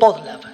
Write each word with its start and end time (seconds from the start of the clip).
Podlab. 0.00 0.53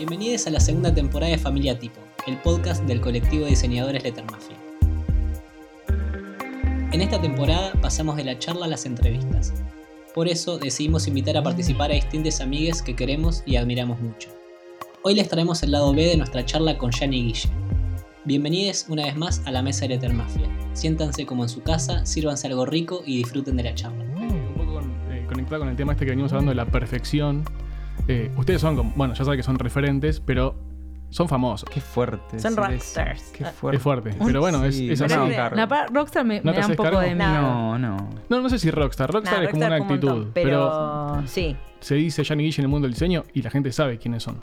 Bienvenidos 0.00 0.46
a 0.46 0.50
la 0.50 0.60
segunda 0.60 0.94
temporada 0.94 1.30
de 1.30 1.36
Familia 1.36 1.78
Tipo, 1.78 2.00
el 2.26 2.38
podcast 2.38 2.82
del 2.84 3.02
colectivo 3.02 3.44
de 3.44 3.50
diseñadores 3.50 4.02
Lettermafia. 4.02 4.56
En 6.90 7.02
esta 7.02 7.20
temporada 7.20 7.74
pasamos 7.82 8.16
de 8.16 8.24
la 8.24 8.38
charla 8.38 8.64
a 8.64 8.68
las 8.68 8.86
entrevistas. 8.86 9.52
Por 10.14 10.26
eso 10.26 10.56
decidimos 10.56 11.06
invitar 11.06 11.36
a 11.36 11.42
participar 11.42 11.90
a 11.90 11.94
distintas 11.96 12.40
amigues 12.40 12.80
que 12.80 12.96
queremos 12.96 13.42
y 13.44 13.56
admiramos 13.56 14.00
mucho. 14.00 14.30
Hoy 15.02 15.16
les 15.16 15.28
traemos 15.28 15.62
el 15.64 15.72
lado 15.72 15.92
B 15.92 16.06
de 16.06 16.16
nuestra 16.16 16.46
charla 16.46 16.78
con 16.78 16.92
Jan 16.92 17.12
y 17.12 17.24
Guille. 17.26 17.50
Bienvenidos 18.24 18.86
una 18.88 19.04
vez 19.04 19.16
más 19.16 19.42
a 19.44 19.50
la 19.50 19.60
mesa 19.60 19.82
de 19.82 19.88
Lettermafia. 19.96 20.48
Siéntanse 20.72 21.26
como 21.26 21.42
en 21.42 21.50
su 21.50 21.60
casa, 21.62 22.06
sírvanse 22.06 22.46
algo 22.46 22.64
rico 22.64 23.02
y 23.04 23.18
disfruten 23.18 23.58
de 23.58 23.64
la 23.64 23.74
charla. 23.74 24.02
Un 24.14 24.54
poco 24.56 24.72
con- 24.76 25.12
eh, 25.12 25.26
conectado 25.28 25.60
con 25.60 25.68
el 25.68 25.76
tema 25.76 25.92
este 25.92 26.06
que 26.06 26.12
venimos 26.12 26.32
hablando 26.32 26.52
de 26.52 26.56
la 26.56 26.64
perfección. 26.64 27.44
Eh, 28.10 28.30
ustedes 28.36 28.60
son, 28.60 28.76
como- 28.76 28.92
bueno, 28.96 29.14
ya 29.14 29.24
saben 29.24 29.38
que 29.38 29.42
son 29.42 29.58
referentes, 29.58 30.20
pero 30.20 30.54
son 31.10 31.28
famosos. 31.28 31.68
Qué 31.68 31.80
fuerte. 31.80 32.38
Son 32.38 32.56
rockstars. 32.56 33.30
Qué 33.36 33.44
fuerte. 33.46 33.76
Es 33.76 33.82
fuerte. 33.82 34.10
Pero 34.24 34.40
bueno, 34.40 34.64
es, 34.64 34.76
Sí, 34.76 34.90
es 34.90 35.00
no 35.00 35.06
así. 35.06 35.34
cargo. 35.34 35.56
La 35.56 35.86
Rockstar 35.92 36.24
me, 36.24 36.40
¿No 36.40 36.52
me 36.52 36.58
da 36.58 36.66
un 36.66 36.72
poco 36.72 36.82
cargo? 36.84 37.00
de 37.00 37.14
miedo. 37.14 37.30
No, 37.42 37.78
no. 37.78 37.96
No, 38.28 38.40
no 38.40 38.48
sé 38.48 38.58
si 38.58 38.70
rockstar. 38.70 39.10
Rockstar 39.12 39.38
Nah, 39.40 39.44
es 39.44 39.50
como 39.50 39.66
una 39.66 39.76
actitud. 39.76 40.08
montón, 40.08 40.30
pero, 40.34 41.12
pero, 41.16 41.22
sí, 41.26 41.56
se 41.80 41.94
dice 41.96 42.24
Jan 42.24 42.40
y 42.40 42.44
Guille 42.44 42.60
en 42.60 42.64
el 42.64 42.68
mundo 42.68 42.86
del 42.86 42.92
diseño 42.94 43.24
y 43.34 43.42
la 43.42 43.50
gente 43.50 43.72
sabe 43.72 43.98
quiénes 43.98 44.22
son. 44.22 44.42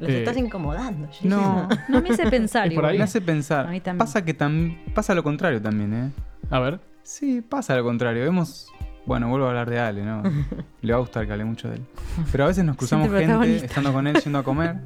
los 0.00 0.10
Eh, 0.10 0.18
estás 0.20 0.36
incomodando. 0.36 1.06
Gigi. 1.12 1.28
No. 1.28 1.68
No 1.88 2.02
me 2.02 2.10
hace 2.10 2.28
pensar. 2.28 2.70
Igual. 2.72 2.86
ahí. 2.90 2.98
Me 2.98 3.04
hace 3.04 3.20
pensar. 3.20 3.66
A 3.68 3.70
mí 3.70 3.80
también. 3.80 3.98
Pasa 3.98 4.24
que 4.24 4.36
tam- 4.36 4.76
pasa 4.92 5.14
lo 5.14 5.22
contrario 5.22 5.62
también, 5.62 5.94
¿eh? 5.94 6.10
A 6.50 6.58
ver. 6.58 6.80
Sí, 7.04 7.42
pasa 7.42 7.76
lo 7.76 7.84
contrario. 7.84 8.22
Vemos. 8.24 8.68
Bueno, 9.06 9.28
vuelvo 9.28 9.46
a 9.46 9.50
hablar 9.50 9.68
de 9.68 9.78
Ale, 9.78 10.02
¿no? 10.04 10.22
Le 10.82 10.92
va 10.92 10.98
a 10.98 11.00
gustar 11.00 11.26
que 11.26 11.32
hable 11.32 11.44
mucho 11.44 11.68
de 11.68 11.76
él. 11.76 11.82
Pero 12.32 12.44
a 12.44 12.46
veces 12.48 12.64
nos 12.64 12.76
cruzamos 12.76 13.10
gente 13.10 13.56
estando 13.56 13.92
con 13.92 14.06
él 14.06 14.16
yendo 14.22 14.38
a 14.38 14.42
comer. 14.42 14.76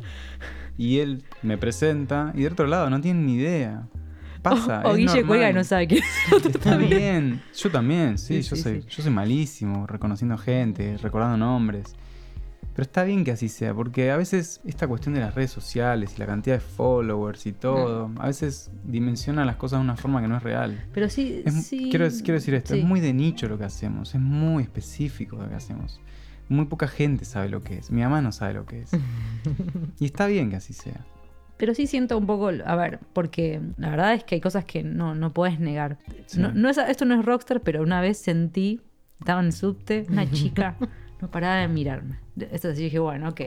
Y 0.76 0.98
él 0.98 1.24
me 1.42 1.56
presenta. 1.58 2.32
Y 2.34 2.42
de 2.42 2.48
otro 2.48 2.66
lado 2.66 2.90
no 2.90 3.00
tienen 3.00 3.26
ni 3.26 3.34
idea. 3.34 3.86
Pasa. 4.42 4.82
o 4.84 4.90
es 4.92 4.96
Guille 4.96 5.06
normal. 5.06 5.26
cuelga 5.26 5.50
y 5.50 5.52
no 5.52 5.64
sabe 5.64 5.86
quién 5.88 6.02
es 6.32 6.46
Está 6.46 6.76
bien. 6.76 7.42
Yo 7.56 7.70
también, 7.70 8.18
sí, 8.18 8.42
Sí, 8.42 8.48
yo, 8.50 8.56
sí, 8.56 8.62
soy, 8.62 8.82
sí. 8.82 8.88
yo 8.88 9.02
soy 9.02 9.12
malísimo 9.12 9.86
reconociendo 9.86 10.38
gente, 10.38 10.96
recordando 10.98 11.36
nombres. 11.36 11.94
Pero 12.78 12.86
está 12.86 13.02
bien 13.02 13.24
que 13.24 13.32
así 13.32 13.48
sea, 13.48 13.74
porque 13.74 14.12
a 14.12 14.16
veces 14.16 14.60
esta 14.64 14.86
cuestión 14.86 15.12
de 15.12 15.18
las 15.20 15.34
redes 15.34 15.50
sociales 15.50 16.12
y 16.14 16.20
la 16.20 16.26
cantidad 16.26 16.54
de 16.54 16.60
followers 16.60 17.44
y 17.46 17.52
todo, 17.52 18.08
a 18.20 18.26
veces 18.28 18.70
dimensiona 18.84 19.44
las 19.44 19.56
cosas 19.56 19.80
de 19.80 19.84
una 19.84 19.96
forma 19.96 20.20
que 20.22 20.28
no 20.28 20.36
es 20.36 20.44
real. 20.44 20.84
Pero 20.94 21.08
sí, 21.08 21.42
Es 21.44 21.52
mu- 21.54 21.62
sí. 21.62 21.88
quiero, 21.90 22.06
quiero 22.08 22.34
decir 22.34 22.54
esto, 22.54 22.74
sí. 22.74 22.78
es 22.78 22.86
muy 22.86 23.00
de 23.00 23.12
nicho 23.12 23.48
lo 23.48 23.58
que 23.58 23.64
hacemos, 23.64 24.14
es 24.14 24.20
muy 24.20 24.62
específico 24.62 25.38
lo 25.38 25.48
que 25.48 25.56
hacemos. 25.56 26.00
Muy 26.48 26.66
poca 26.66 26.86
gente 26.86 27.24
sabe 27.24 27.48
lo 27.48 27.64
que 27.64 27.78
es, 27.78 27.90
mi 27.90 28.00
mamá 28.02 28.22
no 28.22 28.30
sabe 28.30 28.54
lo 28.54 28.64
que 28.64 28.82
es. 28.82 28.92
y 29.98 30.04
está 30.04 30.28
bien 30.28 30.48
que 30.50 30.54
así 30.54 30.72
sea. 30.72 31.04
Pero 31.56 31.74
sí 31.74 31.88
siento 31.88 32.16
un 32.16 32.26
poco, 32.26 32.52
a 32.64 32.76
ver, 32.76 33.00
porque 33.12 33.60
la 33.76 33.90
verdad 33.90 34.14
es 34.14 34.22
que 34.22 34.36
hay 34.36 34.40
cosas 34.40 34.64
que 34.64 34.84
no, 34.84 35.16
no 35.16 35.32
puedes 35.34 35.58
negar. 35.58 35.98
Sí. 36.26 36.38
No, 36.38 36.52
no 36.52 36.68
es, 36.70 36.78
esto 36.78 37.04
no 37.06 37.18
es 37.18 37.24
rockstar, 37.26 37.60
pero 37.62 37.82
una 37.82 38.00
vez 38.00 38.18
sentí, 38.18 38.80
estaba 39.18 39.40
en 39.40 39.46
el 39.46 39.52
subte, 39.52 40.06
una 40.08 40.30
chica 40.30 40.76
no 41.20 41.30
paraba 41.30 41.56
de 41.56 41.68
mirarme. 41.68 42.18
Así 42.52 42.82
dije, 42.82 42.98
bueno, 42.98 43.30
ok. 43.30 43.40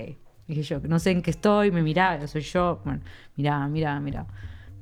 Dije 0.47 0.63
yo, 0.63 0.79
no 0.81 0.99
sé 0.99 1.11
en 1.11 1.21
qué 1.21 1.31
estoy, 1.31 1.71
me 1.71 1.81
miraba, 1.81 2.27
soy 2.27 2.41
yo. 2.41 2.81
Bueno, 2.83 3.01
miraba, 3.35 3.67
miraba, 3.67 3.99
miraba. 3.99 4.27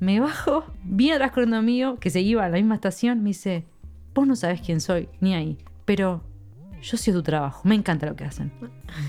Me 0.00 0.18
bajo, 0.18 0.64
vi 0.82 1.10
atrás 1.10 1.30
con 1.32 1.44
un 1.44 1.54
amigo 1.54 1.96
que 1.96 2.08
se 2.10 2.20
iba 2.22 2.44
a 2.44 2.48
la 2.48 2.56
misma 2.56 2.76
estación, 2.76 3.22
me 3.22 3.30
dice, 3.30 3.66
vos 4.14 4.26
no 4.26 4.34
sabes 4.34 4.62
quién 4.62 4.80
soy, 4.80 5.10
ni 5.20 5.34
ahí, 5.34 5.58
pero 5.84 6.22
yo 6.80 6.96
sé 6.96 7.12
tu 7.12 7.22
trabajo, 7.22 7.60
me 7.68 7.74
encanta 7.74 8.06
lo 8.06 8.16
que 8.16 8.24
hacen. 8.24 8.50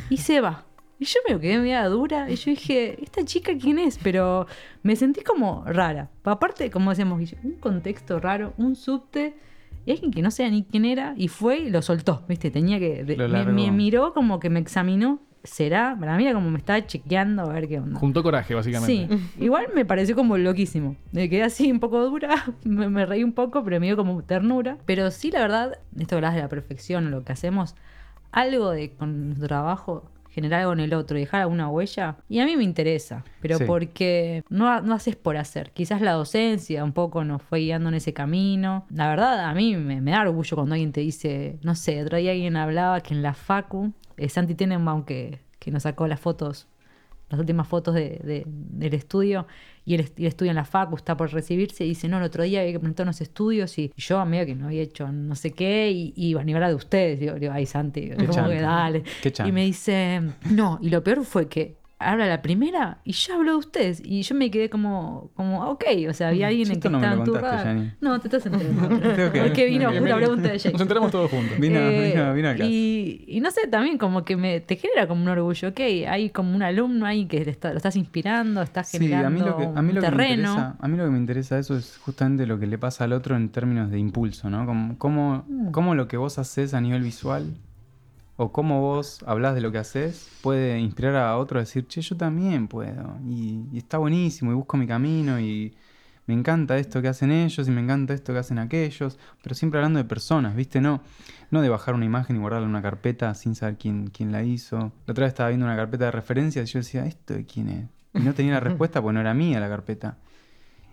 Y 0.09 0.18
se 0.18 0.42
va. 0.42 0.66
Y 1.00 1.06
yo 1.06 1.19
me 1.28 1.40
quedé 1.40 1.58
media 1.58 1.88
dura 1.88 2.30
y 2.30 2.36
yo 2.36 2.52
dije, 2.52 3.02
¿esta 3.02 3.24
chica 3.25 3.53
quién 3.59 3.80
es? 3.80 3.98
Pero 3.98 4.46
me 4.84 4.96
sentí 4.96 5.22
como 5.22 5.63
rara. 5.66 6.12
Aparte, 6.24 6.69
como 6.69 6.92
decíamos, 6.92 7.22
un 7.44 7.53
contexto 7.53 8.19
raro, 8.19 8.53
un 8.58 8.75
subte, 8.75 9.36
y 9.86 9.92
alguien 9.92 10.12
que 10.12 10.22
no 10.22 10.31
sé 10.31 10.50
ni 10.50 10.64
quién 10.64 10.86
era, 10.86 11.14
y 11.18 11.28
fue 11.28 11.59
y 11.59 11.69
lo 11.69 11.81
soltó, 11.81 12.24
¿viste? 12.28 12.52
Tenía 12.52 12.80
que... 12.80 13.03
me, 13.52 13.72
miró 13.72 14.14
como 14.14 14.40
que 14.40 14.50
me 14.50 14.59
examinó. 14.59 15.19
¿Será? 15.44 15.97
Para 16.00 16.18
mí 16.18 16.24
era 16.24 16.36
como 16.36 16.52
me 16.52 16.59
estaba 16.59 16.86
chequeando 16.86 17.42
a 17.42 17.53
ver 17.53 17.68
qué 17.68 17.80
onda. 17.80 18.00
Juntó 18.00 18.22
coraje, 18.22 18.53
básicamente. 18.53 19.08
Sí, 19.09 19.44
igual 19.44 19.69
me 19.74 19.86
pareció 19.86 20.16
como 20.16 20.38
loquísimo. 20.38 20.97
Me 21.12 21.31
quedé 21.31 21.42
así 21.42 21.72
un 21.72 21.80
poco 21.80 22.00
dura, 22.06 22.46
me, 22.64 22.90
me 22.90 23.08
reí 23.08 23.24
un 23.24 23.34
poco, 23.34 23.64
pero 23.64 23.80
me 23.80 23.88
dio 23.88 23.96
como 23.96 24.22
ternura. 24.22 24.78
Pero 24.86 25.09
sí, 25.09 25.31
la 25.31 25.40
verdad, 25.40 25.80
esto 25.98 26.16
hablas 26.16 26.36
de 26.36 26.42
la 26.42 26.48
perfección, 26.48 27.09
lo 27.09 27.24
que 27.24 27.31
hacemos, 27.34 27.74
algo 28.31 28.69
de 28.69 28.92
con 28.92 29.30
nuestro 29.30 29.48
trabajo, 29.48 30.12
generar 30.31 30.62
algo 30.62 30.74
en 30.74 30.80
el 30.80 30.94
otro 30.94 31.18
y 31.18 31.22
dejar 31.22 31.42
alguna 31.42 31.69
huella, 31.69 32.18
y 32.30 32.40
a 32.40 32.46
mí 32.46 32.56
me 32.58 32.64
interesa, 32.64 33.24
pero 33.42 33.58
Sí. 33.58 33.66
porque 33.66 34.44
no, 34.50 34.81
no 34.81 34.94
haces 34.96 35.16
por 35.16 35.38
hacer. 35.38 35.72
Quizás 35.72 36.02
la 36.02 36.14
docencia 36.14 36.84
un 36.84 36.94
poco 36.94 37.24
nos 37.24 37.42
fue 37.42 37.59
guiando 37.59 37.90
en 37.90 37.96
ese 37.96 38.14
camino. 38.14 38.86
La 38.90 39.09
verdad, 39.09 39.42
a 39.46 39.53
mí 39.53 39.75
me, 39.75 40.02
me 40.02 40.12
da 40.12 40.22
orgullo 40.22 40.56
cuando 40.56 40.74
alguien 40.75 40.92
te 40.92 41.02
dice, 41.02 41.59
no 41.64 41.75
sé, 41.75 42.02
otro 42.02 42.18
día 42.18 42.31
alguien 42.31 42.56
hablaba 42.56 43.02
que 43.02 43.14
en 43.14 43.22
la 43.22 43.34
Facu, 43.34 43.94
eh, 44.18 44.30
Santi 44.30 44.56
Tenenbaum, 44.56 45.03
que, 45.03 45.40
que 45.59 45.69
nos 45.72 45.84
sacó 45.84 46.08
las 46.08 46.19
fotos 46.19 46.68
las 47.30 47.40
últimas 47.40 47.66
fotos 47.66 47.94
de- 47.96 48.19
de- 48.24 48.44
del 48.46 48.94
estudio 48.94 49.48
y 49.86 49.96
él, 49.96 50.12
él 50.18 50.25
estudia 50.25 50.52
en 50.52 50.56
la 50.56 50.66
facu, 50.66 50.96
está 50.96 51.18
por 51.18 51.31
recibirse 51.31 51.84
y 51.86 51.90
dice, 51.90 52.08
no, 52.08 52.18
el 52.18 52.24
otro 52.24 52.44
día 52.44 52.62
había 52.62 52.74
que 52.74 52.80
presentar 52.80 53.06
unos 53.06 53.22
estudios 53.22 53.78
y 53.78 53.92
yo 53.97 54.19
a 54.19 54.25
medio 54.25 54.46
que 54.46 54.56
no 54.56 54.68
había 54.68 54.81
hecho 54.81 55.12
no 55.12 55.36
sé 55.36 55.52
qué 55.52 55.92
y, 55.92 56.14
y 56.16 56.36
a 56.38 56.44
nivel 56.44 56.62
de 56.68 56.75
ustedes, 56.75 57.19
digo, 57.19 57.34
digo, 57.36 57.53
ay 57.53 57.66
Santi, 57.66 58.09
chanta. 58.09 58.50
que 58.50 58.62
dale. 58.62 59.03
Y 59.46 59.52
me 59.52 59.66
dice, 59.66 60.22
no, 60.50 60.78
y 60.81 60.90
lo 60.90 61.03
peor 61.03 61.25
fue 61.25 61.47
que 61.47 61.81
habla 62.09 62.28
la 62.28 62.41
primera 62.41 63.00
y 63.03 63.13
ya 63.13 63.35
habló 63.35 63.51
de 63.51 63.57
ustedes 63.57 64.01
y 64.03 64.22
yo 64.23 64.35
me 64.35 64.50
quedé 64.51 64.69
como, 64.69 65.31
como 65.35 65.69
ok, 65.69 65.84
o 66.09 66.13
sea, 66.13 66.29
había 66.29 66.47
alguien 66.47 66.66
Sí, 66.67 66.73
en 66.73 66.79
que 66.79 66.89
no 66.89 66.97
estaba 66.97 67.16
lo 67.16 67.22
en 67.22 67.25
tu 67.25 67.31
contaste, 67.34 67.57
radar. 67.57 67.75
Yanni. 67.78 67.91
No, 68.01 68.19
te 68.19 68.28
estás 68.28 68.45
enterando. 68.45 69.00
Que- 69.31 69.41
Porque 69.41 69.66
vino 69.66 69.89
una 69.89 70.00
bien. 70.00 70.17
pregunta 70.17 70.50
de 70.50 70.57
Jake. 70.57 70.72
Nos 70.73 70.81
enteramos 70.81 71.12
todos 71.12 71.29
juntos. 71.31 71.57
Vino, 71.59 71.79
Eh, 71.79 72.12
vino, 72.13 72.34
vino 72.34 72.50
acá. 72.50 72.66
Y, 72.66 73.25
y 73.28 73.39
no 73.41 73.51
sé, 73.51 73.67
también 73.67 73.97
como 73.97 74.23
que 74.25 74.35
me, 74.38 74.59
te 74.59 74.75
genera 74.75 75.07
como 75.07 75.22
un 75.22 75.28
orgullo, 75.29 75.69
ok, 75.69 75.79
hay 76.07 76.29
como 76.29 76.56
un 76.56 76.63
alumno 76.63 77.06
ahí 77.06 77.25
que 77.25 77.41
te 77.45 77.50
está- 77.51 77.72
lo 77.72 77.78
estás 77.78 77.95
inspirando, 77.95 78.62
estás 78.62 78.88
Sí, 78.89 78.97
generando 78.97 79.28
a 79.28 79.29
mí 79.29 79.39
lo 79.39 79.57
que, 79.57 79.63
a 79.63 79.81
mí 79.81 79.89
un 79.89 79.95
lo 79.95 80.01
que 80.01 80.12
me 80.12 80.18
terreno. 80.18 80.50
interesa, 80.51 80.75
a 80.79 80.88
mí 80.88 80.97
lo 80.97 81.06
que 81.06 81.12
me 81.12 81.18
interesa 81.18 81.59
eso 81.59 81.78
es 81.78 81.97
justamente 81.97 82.45
lo 82.45 82.59
que 82.59 82.68
le 82.68 82.78
pasa 82.78 83.03
al 83.03 83.13
otro 83.13 83.35
en 83.35 83.50
términos 83.50 83.91
de 83.91 84.00
impulso, 84.00 84.50
¿no? 84.50 84.66
Como, 84.66 84.97
cómo, 84.97 85.44
Mm. 85.47 85.72
cómo 85.72 85.95
lo 85.95 86.07
que 86.07 86.18
vos 86.18 86.38
haces 86.39 86.73
a 86.73 86.81
nivel 86.81 87.01
visual 87.03 87.45
o 88.42 88.52
cómo 88.52 88.82
vos 88.82 89.24
hablas 89.28 89.54
de 89.54 89.62
lo 89.62 89.72
que 89.72 89.78
haces 89.78 90.28
puede 90.42 90.80
inspirar 90.80 91.16
a 91.16 91.38
otro 91.38 91.60
a 91.60 91.62
decir, 91.62 91.86
che, 91.88 92.02
yo 92.02 92.18
también 92.18 92.68
puedo. 92.68 93.20
Y, 93.24 93.68
y 93.72 93.78
está 93.78 94.00
buenísimo 94.00 94.52
y 94.52 94.56
busco 94.56 94.78
mi 94.78 94.88
camino 94.88 95.40
y 95.40 95.76
me 96.26 96.34
encanta 96.34 96.80
esto 96.80 97.04
que 97.04 97.08
hacen 97.08 97.32
ellos 97.32 97.68
y 97.68 97.72
me 97.72 97.82
encanta 97.82 98.16
esto 98.16 98.34
que 98.34 98.40
hacen 98.40 98.58
aquellos, 98.58 99.20
pero 99.44 99.54
siempre 99.54 99.78
hablando 99.78 100.00
de 100.00 100.06
personas, 100.06 100.56
¿viste? 100.56 100.82
No, 100.82 101.02
no 101.52 101.62
de 101.62 101.70
bajar 101.70 101.94
una 101.94 102.06
imagen 102.06 102.36
y 102.36 102.40
guardarla 102.40 102.66
en 102.66 102.72
una 102.72 102.82
carpeta 102.82 103.36
sin 103.36 103.54
saber 103.54 103.78
quién, 103.78 104.08
quién 104.08 104.32
la 104.32 104.42
hizo. 104.42 104.92
La 105.06 105.12
otra 105.12 105.26
vez 105.26 105.34
estaba 105.34 105.50
viendo 105.50 105.68
una 105.68 105.76
carpeta 105.76 106.06
de 106.06 106.12
referencias 106.12 106.68
y 106.68 106.74
yo 106.74 106.80
decía, 106.80 107.06
¿esto 107.06 107.36
de 107.36 107.46
quién 107.46 107.70
es? 107.70 107.90
Y 108.16 108.26
no 108.26 108.34
tenía 108.34 108.54
la 108.54 108.60
respuesta 108.72 109.04
porque 109.04 109.14
no 109.14 109.22
era 109.22 109.36
mía 109.36 109.60
la 109.60 109.70
carpeta. 109.70 110.18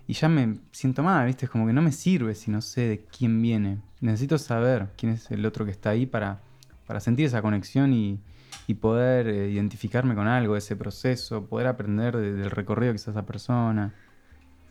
Y 0.05 0.13
ya 0.13 0.29
me 0.29 0.57
siento 0.71 1.01
mal, 1.01 1.25
¿viste? 1.25 1.45
Es 1.45 1.51
como 1.51 1.65
que 1.65 1.73
no 1.73 1.81
me 1.81 1.93
sirve 1.93 2.35
si 2.35 2.51
no 2.51 2.61
sé 2.61 2.81
de 2.81 3.05
quién 3.05 3.41
viene. 3.41 3.79
Necesito 4.01 4.37
saber 4.37 4.89
quién 4.97 5.13
es 5.13 5.31
el 5.31 5.43
otro 5.47 5.65
que 5.65 5.71
está 5.71 5.89
ahí 5.89 6.05
para, 6.05 6.41
para 6.89 6.99
sentir 6.99 7.27
esa 7.27 7.43
conexión 7.43 7.93
y, 7.93 8.17
y 8.65 8.73
poder 8.73 9.27
eh, 9.27 9.51
identificarme 9.51 10.15
con 10.15 10.25
algo 10.27 10.57
ese 10.57 10.75
proceso, 10.75 11.45
poder 11.45 11.67
aprender 11.67 12.17
de- 12.17 12.33
del 12.33 12.49
recorrido 12.49 12.91
que 12.93 12.95
hizo 12.95 13.11
esa 13.11 13.27
persona. 13.27 13.93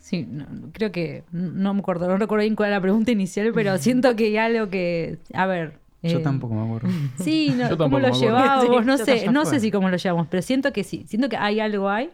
Sí, 0.00 0.26
no, 0.29 0.47
creo 0.73 0.91
que 0.91 1.23
no 1.31 1.75
me 1.75 1.81
acuerdo, 1.81 2.09
no 2.09 2.17
recuerdo 2.17 2.43
bien 2.43 2.56
cuál 2.56 2.70
era 2.70 2.79
la 2.79 2.82
pregunta 2.82 3.12
inicial, 3.12 3.53
pero 3.55 3.79
siento 3.87 4.17
que 4.17 4.26
hay 4.26 4.37
algo 4.37 4.69
que, 4.69 5.19
a 5.32 5.47
ver, 5.47 5.79
Yo 6.03 6.19
Eh, 6.19 6.23
tampoco 6.23 6.55
me 6.55 6.65
acuerdo. 6.65 6.88
Sí, 7.19 7.55
no, 7.56 7.70
Yo 7.70 7.76
¿cómo 7.79 7.99
tampoco 7.99 8.00
lo 8.00 8.09
me 8.09 8.09
acuerdo. 8.09 8.26
llevábamos? 8.26 8.82
Sí, 8.82 8.87
no 8.87 8.99
sé, 8.99 9.31
no 9.31 9.44
sé 9.47 9.61
si 9.61 9.70
cómo 9.70 9.88
lo 9.91 9.97
llevamos, 9.97 10.26
pero 10.29 10.43
siento 10.43 10.73
que 10.73 10.82
sí, 10.82 11.05
siento 11.06 11.29
que 11.29 11.37
hay 11.37 11.61
algo 11.61 11.88
hay. 11.88 12.11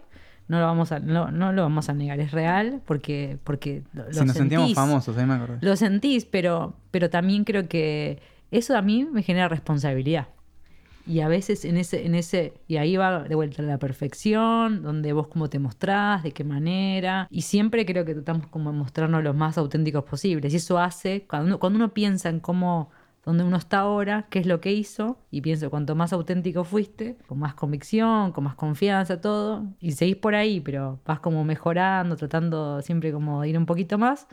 No 0.47 0.59
lo 0.61 0.67
vamos 0.67 0.93
a, 0.93 0.99
no, 0.99 1.31
no 1.31 1.53
lo 1.55 1.63
vamos 1.63 1.89
a 1.89 1.95
negar, 1.95 2.21
es 2.21 2.31
real 2.31 2.83
porque, 2.85 3.39
porque 3.45 3.83
lo, 3.95 4.11
Si 4.13 4.19
lo 4.19 4.25
nos 4.27 4.37
sentíamos 4.37 4.67
sentís. 4.69 4.75
famosos, 4.75 5.17
ahí 5.17 5.25
me 5.25 5.35
acordé. 5.35 5.57
Lo 5.63 5.75
sentís, 5.75 6.27
pero, 6.27 6.75
pero 6.91 7.09
también 7.09 7.45
creo 7.45 7.67
que 7.67 8.19
eso 8.55 8.77
a 8.77 8.83
mí 8.83 9.05
me 9.05 9.23
genera 9.23 9.49
responsabilidad. 9.49 10.29
Y 11.07 11.21
a 11.21 11.29
veces 11.29 11.65
en 11.65 11.77
ese, 11.77 12.07
en 12.07 12.15
ese, 12.15 12.55
y 12.67 12.77
ahí 12.77 12.97
va 12.97 13.25
de 13.25 13.35
vuelta 13.35 13.63
la 13.63 13.79
perfección, 13.79 14.83
donde 14.83 15.13
vos 15.13 15.27
cómo 15.27 15.51
te 15.51 15.59
mostrás, 15.59 16.23
de 16.23 16.33
qué 16.33 16.45
manera. 16.45 17.27
Y 17.31 17.43
siempre 17.43 17.85
creo 17.85 18.05
que 18.05 18.15
tratamos 18.15 18.47
como 18.47 18.73
mostrarnos 18.73 19.23
los 19.23 19.37
más 19.37 19.59
auténticos 19.59 20.05
posibles. 20.05 20.55
Y 20.55 20.57
eso 20.57 20.79
hace, 20.79 21.27
cuando 21.27 21.47
uno, 21.47 21.59
cuando 21.59 21.77
uno 21.79 21.93
piensa 21.93 22.31
en 22.31 22.41
cómo, 22.41 22.91
donde 23.25 23.45
uno 23.45 23.59
está 23.59 23.81
ahora, 23.81 24.27
qué 24.31 24.39
es 24.39 24.47
lo 24.47 24.61
que 24.63 24.73
hizo, 24.73 25.19
y 25.31 25.43
pienso, 25.43 25.69
cuanto 25.69 25.95
más 25.95 26.15
auténtico 26.15 26.65
fuiste, 26.65 27.17
con 27.27 27.39
más 27.39 27.55
convicción, 27.55 28.33
con 28.33 28.45
más 28.45 28.55
confianza, 28.55 29.21
todo, 29.21 29.67
y 29.81 29.93
seguís 29.93 30.17
por 30.17 30.35
ahí, 30.35 30.61
pero 30.61 31.01
vas 31.05 31.21
como 31.21 31.45
mejorando, 31.45 32.17
tratando 32.17 32.81
siempre 32.81 33.13
como 33.13 33.43
de 33.43 33.51
ir 33.51 33.59
un 33.59 33.67
poquito 33.67 33.99
más, 33.99 34.27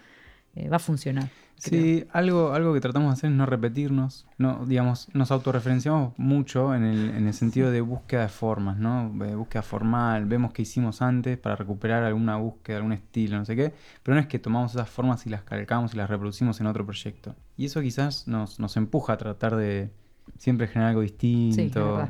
eh, 0.55 0.69
va 0.69 0.77
a 0.77 0.79
funcionar. 0.79 1.27
Sí, 1.69 2.05
algo, 2.11 2.53
algo 2.53 2.73
que 2.73 2.81
tratamos 2.81 3.09
de 3.09 3.13
hacer 3.13 3.29
es 3.29 3.37
no 3.37 3.45
repetirnos. 3.45 4.25
No, 4.39 4.65
digamos, 4.65 5.09
nos 5.13 5.29
autorreferenciamos 5.29 6.17
mucho 6.17 6.73
en 6.73 6.83
el, 6.83 7.11
en 7.11 7.27
el 7.27 7.33
sentido 7.35 7.69
de 7.69 7.81
búsqueda 7.81 8.23
de 8.23 8.29
formas, 8.29 8.77
¿no? 8.77 9.11
De 9.13 9.35
búsqueda 9.35 9.61
formal, 9.61 10.25
vemos 10.25 10.53
qué 10.53 10.63
hicimos 10.63 11.03
antes 11.03 11.37
para 11.37 11.55
recuperar 11.55 12.03
alguna 12.03 12.37
búsqueda, 12.37 12.77
algún 12.77 12.93
estilo, 12.93 13.37
no 13.37 13.45
sé 13.45 13.55
qué. 13.55 13.73
Pero 14.01 14.15
no 14.15 14.21
es 14.21 14.25
que 14.25 14.39
tomamos 14.39 14.71
esas 14.71 14.89
formas 14.89 15.27
y 15.27 15.29
las 15.29 15.43
calcamos 15.43 15.93
y 15.93 15.97
las 15.97 16.09
reproducimos 16.09 16.59
en 16.59 16.65
otro 16.65 16.83
proyecto. 16.83 17.35
Y 17.57 17.65
eso 17.65 17.79
quizás 17.81 18.27
nos, 18.27 18.59
nos 18.59 18.75
empuja 18.75 19.13
a 19.13 19.17
tratar 19.17 19.55
de 19.55 19.91
siempre 20.39 20.67
generar 20.67 20.89
algo 20.89 21.01
distinto. 21.01 22.09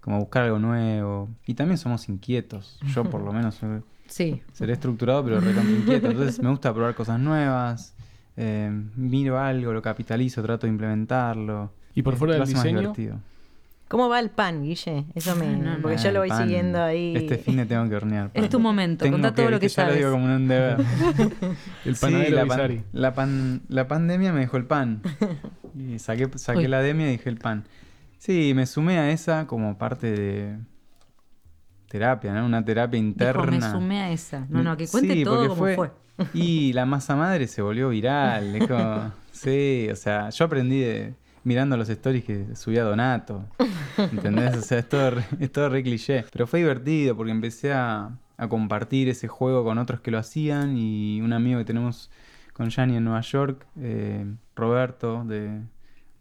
como 0.00 0.18
buscar 0.18 0.42
algo 0.42 0.58
nuevo. 0.58 1.30
Y 1.46 1.54
también 1.54 1.78
somos 1.78 2.10
inquietos. 2.10 2.78
Yo 2.94 3.04
por 3.04 3.20
lo 3.24 3.32
menos 3.32 3.58
Sí, 4.06 4.42
seré 4.52 4.74
estructurado, 4.74 5.24
pero 5.24 5.40
recontra 5.40 5.72
inquieto. 5.72 6.08
Entonces 6.08 6.38
me 6.42 6.50
gusta 6.50 6.74
probar 6.74 6.94
cosas 6.94 7.18
nuevas. 7.18 7.94
Eh, 8.36 8.70
miro 8.96 9.38
algo, 9.38 9.72
lo 9.72 9.82
capitalizo, 9.82 10.42
trato 10.42 10.66
de 10.66 10.72
implementarlo. 10.72 11.72
Y 11.94 12.02
por 12.02 12.14
Eh, 12.14 12.16
fuera 12.16 12.34
del 12.34 12.44
diseño, 12.46 12.80
divertido. 12.80 13.20
¿Cómo 13.86 14.08
va 14.08 14.18
el 14.18 14.30
pan, 14.30 14.62
Guille? 14.62 15.04
Eso 15.14 15.36
me. 15.36 15.46
Ah, 15.46 15.50
no, 15.52 15.74
no. 15.76 15.82
porque 15.82 15.98
yo 15.98 16.10
lo 16.10 16.20
voy 16.20 16.28
pan. 16.30 16.42
siguiendo 16.48 16.82
ahí. 16.82 17.14
Este 17.16 17.36
fin 17.38 17.56
de 17.58 17.66
tengo 17.66 17.88
que 17.88 17.94
hornear. 17.94 18.30
Es 18.34 18.48
tu 18.48 18.58
momento, 18.58 19.04
Tengo 19.04 19.16
contá 19.16 19.34
todo 19.34 19.50
lo 19.50 19.60
que 19.60 19.68
ya 19.68 19.74
sabes. 19.74 19.92
lo 19.92 19.98
digo 19.98 20.10
como 20.12 20.24
un 20.34 20.48
deber. 20.48 20.78
el 21.84 21.94
Sí, 21.94 22.00
panadero 22.00 22.34
la, 22.36 22.46
pan- 22.46 22.56
Bizari. 22.56 22.82
la, 22.92 23.14
pan- 23.14 23.62
la 23.68 23.86
pandemia 23.86 24.32
me 24.32 24.40
dejó 24.40 24.56
el 24.56 24.64
pan. 24.66 25.02
Y 25.76 25.98
saqué, 25.98 26.28
saqué 26.36 26.60
Uy. 26.60 26.68
la 26.68 26.80
demia 26.82 27.08
y 27.08 27.12
dije 27.12 27.28
el 27.28 27.36
pan. 27.36 27.64
Sí, 28.18 28.52
me 28.54 28.64
sumé 28.64 28.98
a 28.98 29.10
esa 29.10 29.46
como 29.48 29.76
parte 29.76 30.10
de 30.12 30.56
terapia, 31.88 32.32
¿no? 32.32 32.46
Una 32.46 32.64
terapia 32.64 32.98
interna. 32.98 33.42
Dijo, 33.42 33.66
me 33.66 33.70
sumé 33.72 34.00
a 34.02 34.10
esa. 34.12 34.46
No, 34.48 34.62
no, 34.62 34.76
que 34.76 34.86
cuente 34.88 35.14
Sí, 35.14 35.24
todo 35.24 35.34
porque 35.34 35.48
como 35.48 35.74
fue. 35.74 35.90
Y 36.34 36.72
la 36.72 36.86
masa 36.86 37.16
madre 37.16 37.46
se 37.46 37.62
volvió 37.62 37.88
viral. 37.88 38.56
sí, 39.32 39.88
o 39.90 39.96
sea, 39.96 40.30
yo 40.30 40.44
aprendí 40.44 40.80
de, 40.80 41.14
mirando 41.42 41.76
los 41.76 41.88
stories 41.88 42.24
que 42.24 42.54
subía 42.56 42.84
Donato. 42.84 43.44
¿Entendés? 43.98 44.56
O 44.56 44.62
sea, 44.62 44.78
es 44.78 44.88
todo, 44.88 45.10
re- 45.10 45.24
es 45.40 45.50
todo 45.52 45.68
re 45.68 45.82
cliché. 45.82 46.24
Pero 46.32 46.46
fue 46.46 46.60
divertido 46.60 47.16
porque 47.16 47.32
empecé 47.32 47.72
a, 47.72 48.10
a 48.36 48.48
compartir 48.48 49.08
ese 49.08 49.28
juego 49.28 49.64
con 49.64 49.78
otros 49.78 50.00
que 50.00 50.10
lo 50.10 50.18
hacían. 50.18 50.76
Y 50.76 51.20
un 51.20 51.32
amigo 51.32 51.58
que 51.58 51.64
tenemos 51.64 52.10
con 52.52 52.70
Gianni 52.70 52.96
en 52.96 53.04
Nueva 53.04 53.20
York, 53.22 53.66
eh, 53.80 54.24
Roberto, 54.54 55.24
de 55.24 55.60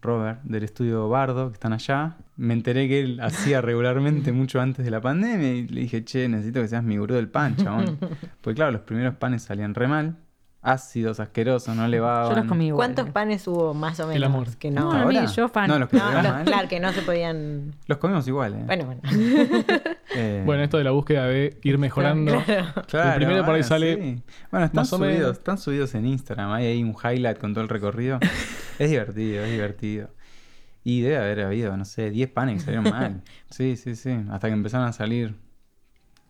Robert, 0.03 0.41
del 0.43 0.63
estudio 0.63 1.09
Bardo, 1.09 1.49
que 1.49 1.53
están 1.53 1.73
allá. 1.73 2.17
Me 2.35 2.53
enteré 2.53 2.87
que 2.87 3.01
él 3.01 3.19
hacía 3.21 3.61
regularmente 3.61 4.31
mucho 4.33 4.61
antes 4.61 4.85
de 4.85 4.91
la 4.91 5.01
pandemia 5.01 5.53
y 5.53 5.67
le 5.67 5.81
dije, 5.81 6.03
che, 6.03 6.27
necesito 6.27 6.61
que 6.61 6.67
seas 6.67 6.83
mi 6.83 6.97
gurú 6.97 7.15
del 7.15 7.29
pan, 7.29 7.55
chabón. 7.55 7.97
Porque 8.41 8.55
claro, 8.55 8.71
los 8.71 8.81
primeros 8.81 9.15
panes 9.15 9.43
salían 9.43 9.73
re 9.73 9.87
mal, 9.87 10.17
ácidos, 10.63 11.19
asquerosos, 11.19 11.75
no 11.75 11.87
levaban. 11.87 12.29
Yo 12.31 12.35
los 12.37 12.45
comí 12.47 12.67
igual. 12.67 12.87
¿Cuántos 12.87 13.09
panes 13.13 13.45
hubo 13.47 13.73
más 13.73 13.99
o 13.99 14.07
menos? 14.07 14.23
amor. 14.23 14.47
Que 14.57 14.71
No, 14.71 14.85
no. 14.85 14.91
a 14.93 15.05
mí, 15.05 15.15
¿Ahora? 15.17 15.25
yo 15.31 15.49
fan. 15.49 15.67
No, 15.69 15.77
los 15.77 15.89
que 15.89 15.97
No, 15.97 16.11
los- 16.11 16.23
mal. 16.23 16.45
claro 16.45 16.67
que 16.69 16.79
no 16.79 16.91
se 16.93 17.01
podían. 17.01 17.73
Los 17.87 17.97
comimos 17.99 18.27
igual, 18.27 18.53
¿eh? 18.55 18.63
Bueno, 18.65 18.85
bueno. 18.85 19.01
Eh, 20.15 20.43
Bueno, 20.45 20.61
esto 20.63 20.77
de 20.77 20.83
la 20.83 20.91
búsqueda 20.91 21.25
de 21.25 21.57
ir 21.63 21.77
mejorando. 21.79 22.43
Claro, 22.87 23.09
el 23.11 23.15
primero 23.15 23.39
por 23.45 23.55
ahí 23.55 23.61
bueno, 23.61 23.63
sale 23.63 23.95
sí. 23.95 24.23
Bueno, 24.51 24.65
están 24.67 24.85
subidos, 24.85 25.17
menos. 25.17 25.37
están 25.37 25.57
subidos 25.57 25.95
en 25.95 26.05
Instagram. 26.05 26.51
Hay 26.51 26.65
ahí 26.67 26.83
un 26.83 26.93
highlight 26.95 27.39
con 27.39 27.53
todo 27.53 27.63
el 27.63 27.69
recorrido. 27.69 28.19
es 28.79 28.89
divertido, 28.91 29.43
es 29.43 29.51
divertido. 29.51 30.09
Y 30.83 31.01
debe 31.01 31.17
haber 31.17 31.39
habido, 31.41 31.75
no 31.77 31.85
sé, 31.85 32.11
10 32.11 32.29
panes 32.29 32.55
que 32.59 32.65
salieron 32.71 32.91
mal. 32.91 33.21
Sí, 33.49 33.75
sí, 33.75 33.95
sí. 33.95 34.15
Hasta 34.31 34.47
que 34.49 34.53
empezaron 34.53 34.87
a 34.87 34.93
salir 34.93 35.35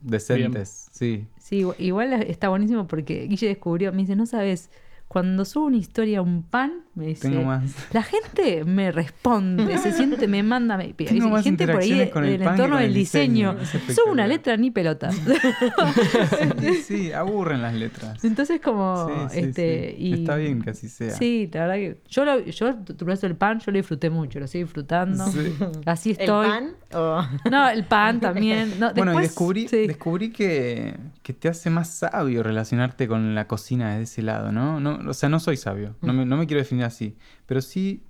decentes. 0.04 0.88
Sí. 0.92 1.26
Sí, 1.38 1.58
igual- 1.58 1.76
igual 1.80 2.14
está 2.24 2.50
buenísimo 2.50 2.88
porque 2.88 3.26
Guille 3.28 3.48
descubrió, 3.48 3.92
me 3.92 4.00
dice, 4.00 4.16
no 4.16 4.26
sabes, 4.26 4.70
cuando 5.14 5.46
subo 5.46 5.66
una 5.68 5.78
historia 5.78 6.18
a 6.18 6.22
un 6.24 6.42
pan, 6.42 6.74
me 6.96 7.06
dice, 7.08 7.30
Tengo 7.30 7.44
más. 7.44 7.64
la 7.94 8.02
gente 8.02 8.66
me 8.66 8.92
responde, 8.92 9.78
se 9.78 9.92
siente, 9.94 10.28
me 10.28 10.42
manda, 10.42 10.76
me 10.76 10.94
pide. 10.94 11.10
Tengo 11.10 11.26
Dice, 11.26 11.34
más 11.34 11.44
gente 11.44 11.68
por 11.68 11.82
ahí 11.82 11.94
de- 11.94 12.10
con 12.10 12.24
el 12.26 12.32
del 12.32 12.42
pan 12.42 12.54
entorno 12.56 12.78
el 12.80 12.86
del 12.86 12.94
diseño. 12.96 13.56
Subo 13.94 14.12
una 14.12 14.26
letra 14.26 14.58
ni 14.58 14.72
pelota. 14.72 15.12
sí, 16.60 16.74
sí, 16.84 17.12
aburren 17.14 17.62
las 17.62 17.74
letras. 17.74 18.24
Entonces 18.24 18.60
como, 18.62 19.08
Sí, 19.08 19.14
sí, 19.36 19.40
este, 19.40 19.96
sí. 19.98 20.04
y... 20.04 20.14
Está 20.14 20.36
bien 20.36 20.62
que 20.62 20.70
así 20.72 20.90
sea. 20.90 21.12
Sí, 21.12 21.50
la 21.54 21.62
verdad 21.68 21.76
que 21.76 22.02
yo, 22.10 22.26
lo, 22.26 22.40
yo 22.40 22.76
tu 22.76 23.06
brazo 23.06 23.28
del 23.28 23.36
pan, 23.36 23.60
yo 23.60 23.72
lo 23.72 23.78
disfruté 23.78 24.10
mucho, 24.10 24.40
lo 24.40 24.48
sigo 24.48 24.66
disfrutando. 24.66 25.26
Sí. 25.28 25.54
Así 25.86 26.12
¿El 26.12 26.18
estoy. 26.22 26.48
pan? 26.48 26.70
O... 26.94 27.22
No, 27.52 27.70
el 27.70 27.84
pan 27.86 28.20
también. 28.20 28.80
No, 28.80 28.94
Bueno, 28.94 29.12
y 29.12 29.16
después, 29.16 29.30
descubrí, 29.30 29.68
sí. 29.68 29.88
descubrí 29.88 30.32
que, 30.32 30.96
que 31.22 31.34
te 31.34 31.50
hace 31.50 31.70
más 31.70 31.90
sabio 31.90 32.44
relacionarte 32.44 33.08
con 33.08 33.36
la 33.36 33.48
cocina 33.48 33.90
desde 33.92 34.04
ese 34.04 34.22
lado, 34.22 34.52
¿no? 34.52 34.80
no 34.80 34.98
o 35.08 35.14
sea, 35.14 35.30
no 35.30 35.40
soy 35.40 35.58
sabio, 35.58 35.96
no 36.02 36.14
me, 36.14 36.26
no 36.26 36.38
me 36.38 36.48
quiero 36.48 36.62
definir 36.62 36.86
así, 36.86 37.18
pero 37.46 37.62
sí 37.62 38.04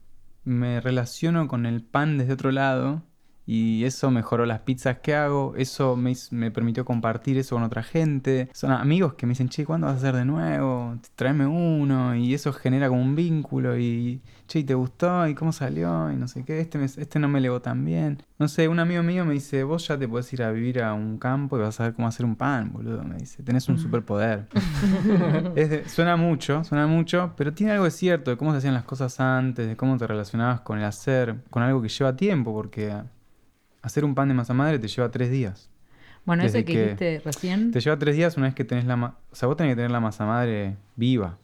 me 0.43 0.81
relaciono 0.81 1.47
con 1.47 1.65
el 1.65 1.83
pan 1.83 2.17
desde 2.17 2.33
otro 2.33 2.51
lado 2.51 3.03
y 3.45 3.83
eso 3.83 4.09
mejoró 4.11 4.45
las 4.45 4.59
pizzas 4.61 4.99
que 4.99 5.13
hago, 5.15 5.53
eso 5.57 5.95
me, 5.97 6.13
me 6.31 6.49
permitió 6.51 6.85
compartir 6.85 7.37
eso 7.37 7.55
con 7.55 7.63
otra 7.63 7.83
gente. 7.83 8.49
Son 8.53 8.71
amigos 8.71 9.15
que 9.15 9.25
me 9.25 9.31
dicen, 9.31 9.49
che, 9.49 9.65
¿cuándo 9.65 9.87
vas 9.87 9.95
a 9.95 9.97
hacer 9.97 10.15
de 10.15 10.23
nuevo? 10.25 10.95
Tráeme 11.15 11.45
uno 11.45 12.15
y 12.15 12.33
eso 12.33 12.53
genera 12.53 12.87
como 12.87 13.01
un 13.01 13.15
vínculo 13.15 13.77
y, 13.77 14.21
che, 14.47 14.59
¿y 14.59 14.63
te 14.63 14.73
gustó? 14.75 15.27
¿Y 15.27 15.35
cómo 15.35 15.51
salió? 15.51 16.09
Y 16.11 16.15
no 16.15 16.27
sé 16.29 16.45
qué, 16.45 16.61
este, 16.61 16.77
me- 16.77 16.85
este 16.85 17.19
no 17.19 17.27
me 17.27 17.41
legó 17.41 17.61
tan 17.61 17.83
bien. 17.83 18.23
No 18.39 18.47
sé, 18.47 18.67
un 18.67 18.79
amigo 18.79 19.03
mío 19.03 19.25
me 19.25 19.33
dice, 19.33 19.63
vos 19.63 19.87
ya 19.87 19.97
te 19.97 20.07
podés 20.07 20.31
ir 20.33 20.41
a 20.43 20.51
vivir 20.51 20.81
a 20.81 20.93
un 20.93 21.17
campo 21.17 21.57
y 21.57 21.61
vas 21.61 21.79
a 21.79 21.83
ver 21.83 21.93
cómo 21.93 22.07
hacer 22.07 22.25
un 22.25 22.35
pan, 22.35 22.71
boludo. 22.71 23.03
Me 23.03 23.17
dice, 23.17 23.43
tenés 23.43 23.67
un 23.69 23.77
superpoder. 23.77 24.47
Es 25.55 25.69
de- 25.69 25.87
suena 25.89 26.15
mucho, 26.15 26.63
suena 26.63 26.87
mucho, 26.87 27.33
pero 27.37 27.53
tiene 27.53 27.73
algo 27.73 27.85
de 27.85 27.91
cierto, 27.91 28.31
de 28.31 28.37
cómo 28.37 28.51
se 28.51 28.57
hacían 28.59 28.73
las 28.73 28.83
cosas 28.85 29.19
antes, 29.19 29.67
de 29.67 29.75
cómo 29.75 29.97
te 29.97 30.07
relacionabas 30.07 30.61
con 30.61 30.79
el 30.79 30.85
hacer, 30.85 31.35
con 31.49 31.61
algo 31.63 31.81
que 31.81 31.89
lleva 31.89 32.15
tiempo, 32.15 32.53
porque 32.53 32.93
hacer 33.83 34.03
un 34.03 34.15
pan 34.15 34.27
de 34.29 34.33
masa 34.33 34.53
madre 34.55 34.79
te 34.79 34.87
lleva 34.87 35.11
tres 35.11 35.29
días. 35.29 35.69
Bueno, 36.25 36.43
ese 36.43 36.57
desde 36.59 36.65
que 36.65 36.73
que- 36.73 36.81
dijiste 36.83 37.21
recién. 37.23 37.71
Te 37.71 37.79
lleva 37.81 37.97
tres 37.99 38.15
días 38.15 38.35
una 38.37 38.47
vez 38.47 38.55
que 38.55 38.63
tenés 38.63 38.85
la... 38.85 38.95
ma- 38.95 39.17
O 39.31 39.35
sea, 39.35 39.47
vos 39.47 39.55
tenés 39.57 39.73
que 39.73 39.75
tener 39.75 39.91
la 39.91 39.99
masa 39.99 40.25
madre 40.25 40.77
viva. 40.95 41.37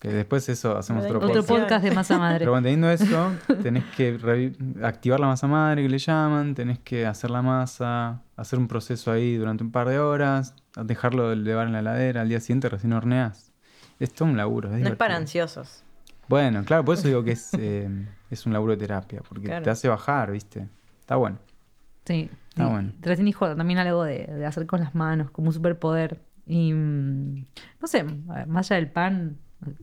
Que 0.00 0.08
después 0.08 0.46
eso 0.50 0.76
hacemos 0.76 1.04
otro 1.06 1.16
Otro 1.18 1.28
podcast. 1.42 1.48
podcast 1.62 1.84
de 1.84 1.90
masa 1.92 2.18
madre. 2.18 2.40
Pero 2.40 2.50
bueno, 2.50 2.64
teniendo 2.64 2.90
eso, 2.90 3.32
tenés 3.62 3.84
que 3.96 4.52
activar 4.82 5.18
la 5.18 5.28
masa 5.28 5.46
madre 5.46 5.82
que 5.82 5.88
le 5.88 5.96
llaman, 5.98 6.54
tenés 6.54 6.78
que 6.80 7.06
hacer 7.06 7.30
la 7.30 7.40
masa, 7.40 8.20
hacer 8.36 8.58
un 8.58 8.68
proceso 8.68 9.10
ahí 9.12 9.36
durante 9.36 9.64
un 9.64 9.70
par 9.70 9.88
de 9.88 9.98
horas, 10.00 10.54
dejarlo 10.76 11.32
elevar 11.32 11.68
en 11.68 11.72
la 11.72 11.78
heladera, 11.78 12.20
al 12.20 12.28
día 12.28 12.40
siguiente 12.40 12.68
recién 12.68 12.92
horneás. 12.92 13.52
Es 13.98 14.12
todo 14.12 14.28
un 14.28 14.36
laburo. 14.36 14.74
Es 14.74 14.82
No 14.82 14.88
es 14.90 14.96
para 14.96 15.16
ansiosos. 15.16 15.84
Bueno, 16.28 16.64
claro, 16.64 16.84
por 16.84 16.96
eso 16.96 17.06
digo 17.08 17.22
que 17.24 17.32
es, 17.32 17.50
eh, 17.54 17.88
es 18.30 18.44
un 18.44 18.52
laburo 18.52 18.72
de 18.72 18.78
terapia, 18.78 19.22
porque 19.26 19.44
Claro. 19.46 19.62
te 19.64 19.70
hace 19.70 19.88
bajar, 19.88 20.32
¿viste? 20.32 20.68
Está 21.04 21.16
bueno. 21.16 21.38
Sí. 22.06 22.30
Ah, 22.56 22.64
sí. 22.64 22.70
bueno. 22.70 22.92
Recién 23.02 23.26
dijo 23.26 23.54
también 23.54 23.78
algo 23.78 24.04
de, 24.04 24.26
de 24.26 24.46
hacer 24.46 24.66
con 24.66 24.80
las 24.80 24.94
manos, 24.94 25.30
como 25.30 25.48
un 25.48 25.52
superpoder. 25.52 26.22
Y 26.46 26.72
mm, 26.72 27.44
no 27.80 27.86
sé, 27.86 28.04
más 28.46 28.70
allá 28.70 28.80
del 28.80 28.90
pan, 28.90 29.36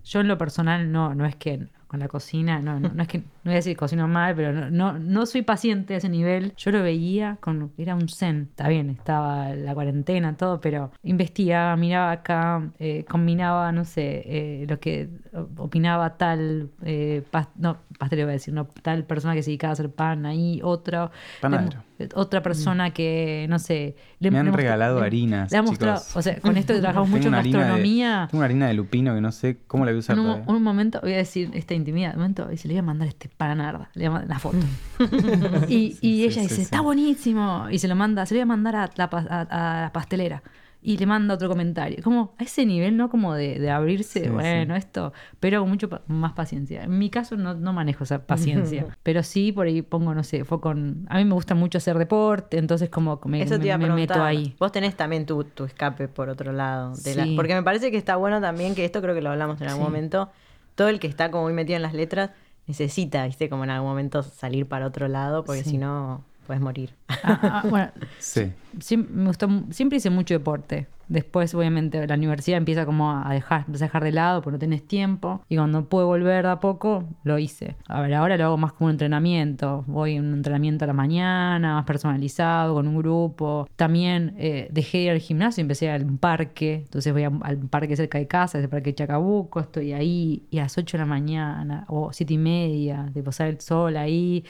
yo 0.04 0.20
en 0.20 0.28
lo 0.28 0.38
personal 0.40 0.92
no, 0.92 1.13
no 1.13 1.25
es 1.25 1.36
que 1.36 1.68
con 1.88 2.00
la 2.00 2.08
cocina, 2.08 2.60
no, 2.60 2.80
no, 2.80 2.90
no 2.90 3.04
es 3.04 3.08
que, 3.08 3.24
no 3.44 3.50
voy 3.50 3.54
a 3.54 3.56
decir 3.56 3.76
cocino 3.76 4.08
mal, 4.08 4.36
pero 4.36 4.54
no, 4.54 4.70
no, 4.70 5.00
no 5.00 5.26
soy 5.26 5.42
paciente 5.42 5.94
a 5.96 5.98
ese 5.98 6.10
nivel. 6.10 6.54
Yo 6.58 6.72
lo 6.72 6.82
veía 6.84 7.38
con, 7.40 7.72
era 7.78 7.96
un 7.96 8.08
zen, 8.08 8.48
está 8.52 8.68
bien, 8.68 8.90
estaba 8.90 9.50
la 9.56 9.74
cuarentena, 9.74 10.36
todo, 10.38 10.62
pero 10.62 10.92
investigaba, 11.04 11.76
miraba 11.76 12.12
acá, 12.12 12.70
eh, 12.80 13.04
combinaba, 13.10 13.72
no 13.72 13.84
sé, 13.86 14.24
eh, 14.26 14.66
lo 14.68 14.80
que 14.80 15.10
opinaba 15.58 16.18
tal, 16.18 16.70
eh, 16.84 17.24
no, 17.56 17.78
pastel 17.98 18.20
iba 18.20 18.30
a 18.30 18.34
decir, 18.34 18.54
no, 18.54 18.66
tal 18.82 19.06
persona 19.06 19.34
que 19.34 19.44
se 19.44 19.52
dedicaba 19.52 19.72
a 19.72 19.74
hacer 19.74 19.90
pan 19.92 20.26
ahí, 20.26 20.60
otro. 20.64 21.12
Panadero. 21.42 21.80
Dem- 21.98 22.10
otra 22.16 22.42
persona 22.42 22.90
que, 22.92 23.46
no 23.48 23.60
sé... 23.60 23.96
le- 24.20 24.32
Me 24.32 24.40
han 24.40 24.48
le 24.48 24.52
regalado 24.54 25.00
le- 25.00 25.06
harinas, 25.06 25.52
Le 25.52 25.58
ha 25.60 25.62
mostrado, 25.62 26.02
o 26.16 26.22
sea, 26.24 26.40
con 26.40 26.58
esto 26.58 26.74
que 26.74 26.80
trabajamos 26.82 27.10
mucho 27.10 27.28
en 27.28 27.34
gastronomía... 27.34 28.28
tengo 28.32 28.40
una 28.40 28.46
harina 28.46 28.68
de 28.68 28.74
lupino 28.74 29.14
que 29.14 29.22
no 29.22 29.32
sé 29.32 29.60
cómo 29.68 29.86
la 29.86 29.92
voy 29.92 29.98
a 29.98 30.00
usar 30.00 30.18
En 30.18 30.26
un 30.48 30.64
momento, 30.64 31.00
voy 31.02 31.14
a 31.14 31.18
decir 31.18 31.52
esta 31.54 31.76
intimidad, 31.76 32.14
un 32.16 32.22
momento, 32.22 32.52
y 32.52 32.58
se 32.58 32.68
le 32.68 32.74
voy 32.74 32.80
a 32.80 32.84
mandar 32.84 33.08
este 33.08 33.30
para 33.42 33.56
nada, 33.56 33.90
le 33.96 34.08
voy 34.08 34.18
a 34.18 34.20
mandar 34.20 34.30
la 34.30 34.40
foto. 34.40 34.58
y 35.68 35.76
y 35.76 35.92
sí, 35.94 36.24
ella 36.26 36.34
sí, 36.34 36.40
dice, 36.42 36.56
sí. 36.58 36.62
está 36.62 36.82
buenísimo. 36.82 37.68
Y 37.72 37.80
se 37.80 37.88
lo 37.88 37.96
manda, 37.96 38.24
se 38.28 38.36
lo 38.36 38.38
voy 38.40 38.44
a 38.44 38.46
mandar 38.46 38.76
a 38.76 38.90
la, 38.96 39.10
pa- 39.10 39.26
a, 39.28 39.42
a 39.42 39.82
la 39.82 39.92
pastelera. 39.92 40.44
Y 40.84 40.98
le 40.98 41.06
manda 41.08 41.34
otro 41.36 41.48
comentario. 41.50 41.98
Como 42.04 42.34
a 42.40 42.44
ese 42.44 42.66
nivel, 42.68 42.98
¿no? 42.98 43.10
Como 43.10 43.34
de, 43.34 43.58
de 43.60 43.70
abrirse, 43.72 44.24
Sí, 44.26 44.30
bueno, 44.30 44.76
esto, 44.76 45.12
pero 45.40 45.60
con 45.62 45.70
mucho 45.70 45.90
pa- 45.90 46.02
más 46.08 46.34
paciencia. 46.34 46.84
En 46.84 46.98
mi 47.00 47.10
caso 47.10 47.36
no, 47.36 47.54
no 47.56 47.72
manejo 47.74 48.04
esa 48.04 48.26
paciencia. 48.28 48.86
pero 49.04 49.24
sí, 49.24 49.52
por 49.52 49.66
ahí 49.66 49.82
pongo, 49.82 50.14
no 50.14 50.24
sé, 50.24 50.44
fue 50.46 50.60
con... 50.62 51.08
A 51.10 51.18
mí 51.18 51.26
me 51.26 51.34
gusta 51.34 51.56
mucho 51.56 51.78
hacer 51.80 51.98
deporte, 51.98 52.58
entonces 52.60 52.90
como 52.90 53.20
me, 53.26 53.42
Eso 53.44 53.60
te 53.60 53.66
iba 53.68 53.76
a 53.76 53.78
me- 53.80 53.90
me 53.90 53.96
meto 53.96 54.24
ahí. 54.24 54.56
Vos 54.60 54.72
tenés 54.72 54.96
también 54.96 55.26
tu, 55.26 55.44
tu 55.44 55.66
escape 55.66 56.08
por 56.08 56.30
otro 56.30 56.52
lado. 56.52 56.96
de 56.96 57.16
la- 57.16 57.28
porque 57.36 57.54
me 57.56 57.64
parece 57.64 57.90
que 57.92 57.98
está 57.98 58.16
bueno 58.18 58.40
también, 58.40 58.74
que 58.76 58.86
esto 58.86 59.02
creo 59.02 59.16
que 59.16 59.22
lo 59.22 59.30
hablamos 59.32 59.60
en 59.62 59.68
algún 59.68 59.86
Sí. 59.86 59.90
momento, 59.92 60.30
todo 60.76 60.90
el 60.90 61.00
que 61.00 61.06
está 61.08 61.30
como 61.32 61.44
muy 61.44 61.54
metido 61.54 61.76
en 61.76 61.82
las 61.84 61.94
letras 61.94 62.32
necesita, 62.68 63.25
viste, 63.25 63.50
como 63.50 63.63
en 63.63 63.70
algún 63.72 63.89
momento 63.89 64.24
salir 64.24 64.68
para 64.68 64.86
otro 64.88 65.08
lado, 65.08 65.44
porque 65.44 65.63
Sí. 65.63 65.72
si 65.72 65.77
no, 65.77 66.24
puedes 66.48 66.62
morir. 66.62 66.94
Ah, 67.24 67.62
ah, 67.64 67.64
bueno, 67.70 67.92
Sí. 68.20 68.52
Siem- 68.80 69.08
me 69.10 69.28
gustó, 69.28 69.48
siempre 69.72 69.98
hice 69.98 70.10
mucho 70.10 70.34
deporte. 70.34 70.88
Después, 71.08 71.54
obviamente, 71.56 72.08
la 72.08 72.16
universidad 72.16 72.58
empieza 72.58 72.86
como 72.86 73.12
a 73.12 73.34
dejar, 73.34 73.66
a 73.68 73.72
dejar 73.78 74.02
de 74.02 74.14
lado 74.14 74.42
porque 74.42 74.54
no 74.54 74.60
tenés 74.60 74.88
tiempo. 74.88 75.42
Y 75.50 75.58
cuando 75.58 75.84
pude 75.90 76.06
volver 76.06 76.46
de 76.46 76.52
a 76.52 76.62
poco, 76.62 77.04
lo 77.26 77.38
hice. 77.38 77.76
A 77.90 78.00
ver, 78.00 78.14
ahora 78.14 78.38
lo 78.38 78.46
hago 78.46 78.58
más 78.58 78.72
como 78.72 78.86
un 78.86 78.92
entrenamiento. 78.92 79.84
Voy 79.88 80.16
a 80.16 80.22
un 80.22 80.32
entrenamiento 80.34 80.86
a 80.86 80.88
la 80.88 80.94
mañana, 80.94 81.74
más 81.76 81.84
personalizado, 81.86 82.76
con 82.76 82.88
un 82.88 82.98
grupo. 82.98 83.68
También 83.76 84.36
eh, 84.38 84.70
dejé 84.72 85.00
de 85.00 85.04
ir 85.04 85.12
al 85.12 85.20
gimnasio 85.20 85.60
y 85.60 85.64
empecé 85.64 85.90
a 85.90 85.98
ir 85.98 86.04
a 86.04 86.06
un 86.06 86.18
parque. 86.18 86.76
Entonces 86.86 87.12
voy 87.12 87.24
a- 87.24 87.32
al 87.42 87.58
parque 87.58 87.98
cerca 87.98 88.18
de 88.18 88.28
casa, 88.28 88.58
es 88.60 88.64
el 88.64 88.70
parque 88.70 88.92
de 88.92 88.96
Chacabuco. 88.96 89.60
Estoy 89.60 89.92
ahí 89.92 90.44
y 90.50 90.60
a 90.60 90.64
las 90.64 90.78
8 90.78 90.96
de 90.98 91.04
la 91.04 91.08
mañana 91.08 91.84
o 91.90 92.14
7 92.14 92.36
y 92.36 92.38
media, 92.38 93.10
de 93.14 93.22
posar 93.22 93.48
el 93.50 93.60
sol 93.60 93.98
ahí. 93.98 94.46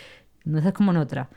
No 0.45 0.59
estás 0.59 0.73
como 0.73 0.91
en 0.91 0.97
otra. 0.97 1.27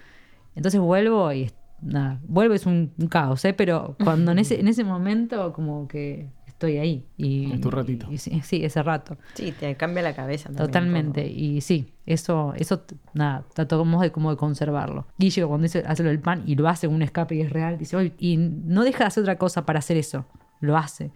Entonces 0.54 0.80
vuelvo 0.80 1.32
y 1.32 1.50
nada, 1.82 2.20
vuelvo 2.26 2.54
es 2.54 2.66
un, 2.66 2.92
un 2.98 3.06
caos, 3.08 3.44
¿eh? 3.44 3.52
pero 3.54 3.96
cuando 4.02 4.32
en 4.32 4.38
ese, 4.38 4.60
en 4.60 4.68
ese 4.68 4.84
momento 4.84 5.52
como 5.52 5.86
que 5.88 6.30
estoy 6.46 6.78
ahí. 6.78 7.04
Y, 7.16 7.52
Es 7.52 7.60
tu 7.60 7.70
ratito. 7.70 8.06
y 8.10 8.18
sí, 8.18 8.40
sí, 8.42 8.64
ese 8.64 8.82
rato. 8.82 9.18
Sí, 9.34 9.52
te 9.52 9.74
cambia 9.74 10.02
la 10.02 10.14
cabeza 10.14 10.44
también. 10.44 10.66
Totalmente. 10.66 11.26
Y 11.26 11.60
sí, 11.60 11.92
eso, 12.06 12.54
eso 12.56 12.84
nada, 13.12 13.44
tratamos 13.54 14.00
de 14.02 14.12
como 14.12 14.30
de 14.30 14.36
conservarlo. 14.36 15.06
Guille 15.18 15.44
cuando 15.46 15.64
dice 15.64 15.82
hacerlo 15.86 16.10
del 16.10 16.20
pan 16.20 16.42
y 16.46 16.54
lo 16.54 16.68
hace 16.68 16.86
un 16.86 17.02
escape 17.02 17.34
y 17.34 17.40
es 17.42 17.50
real, 17.50 17.76
dice, 17.76 17.96
"Oye", 17.96 18.14
y 18.18 18.36
no 18.36 18.84
deja 18.84 19.00
de 19.00 19.04
hacer 19.06 19.22
otra 19.22 19.36
cosa 19.36 19.66
para 19.66 19.80
hacer 19.80 19.96
eso, 19.96 20.24
lo 20.60 20.76
hace. 20.76 21.10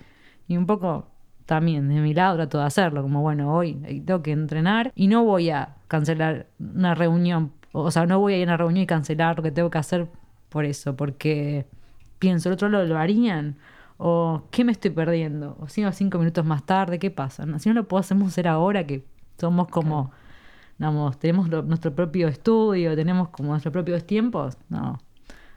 Y 0.49 0.57
un 0.57 0.67
poco 0.67 1.07
también 1.47 1.89
de 1.89 2.01
mi 2.01 2.13
lado 2.13 2.37
trato 2.37 2.59
de 2.59 2.65
hacerlo, 2.65 3.01
como 3.01 3.23
bueno, 3.23 3.55
hoy 3.55 3.75
tengo 4.05 4.23
que 4.23 4.33
entrenar 4.33 4.93
y 4.95 5.07
no 5.07 5.25
voy 5.25 5.49
a 5.51 5.77
cancelar 5.87 6.49
una 6.59 6.95
reunión, 6.95 7.53
o 7.73 7.91
sea, 7.91 8.07
no 8.07 8.19
voy 8.21 8.35
a 8.35 8.37
ir 8.39 8.43
a 8.49 8.53
una 8.53 8.57
reunión 8.57 8.83
y 8.83 8.87
cancelar 8.87 9.37
lo 9.37 9.43
que 9.43 9.51
tengo 9.51 9.71
que 9.71 9.79
hacer 9.79 10.09
por 10.49 10.65
eso, 10.65 10.97
porque 10.97 11.67
pienso, 12.19 12.49
el 12.49 12.55
otro 12.55 12.69
lo, 12.69 12.85
lo 12.85 12.99
harían. 12.99 13.57
O 14.01 14.45
qué 14.53 14.65
me 14.65 14.71
estoy 14.73 14.93
perdiendo, 14.93 15.57
o 15.61 15.69
si 15.69 15.83
no, 15.83 15.91
cinco 15.93 16.19
minutos 16.19 16.45
más 16.45 16.65
tarde, 16.65 16.99
¿qué 17.01 17.11
pasa? 17.11 17.45
No, 17.47 17.59
Si 17.59 17.69
no 17.69 17.75
lo 17.75 17.89
podemos 17.89 18.29
hacer 18.29 18.47
ahora, 18.47 18.87
que 18.87 19.05
somos 19.41 19.67
como, 19.69 20.13
digamos, 20.79 21.19
tenemos 21.19 21.49
lo- 21.49 21.63
nuestro 21.63 21.93
propio 21.95 22.29
estudio, 22.29 22.95
tenemos 22.95 23.31
como 23.31 23.51
nuestros 23.51 23.73
propios 23.73 24.05
tiempos, 24.07 24.57
no. 24.69 25.01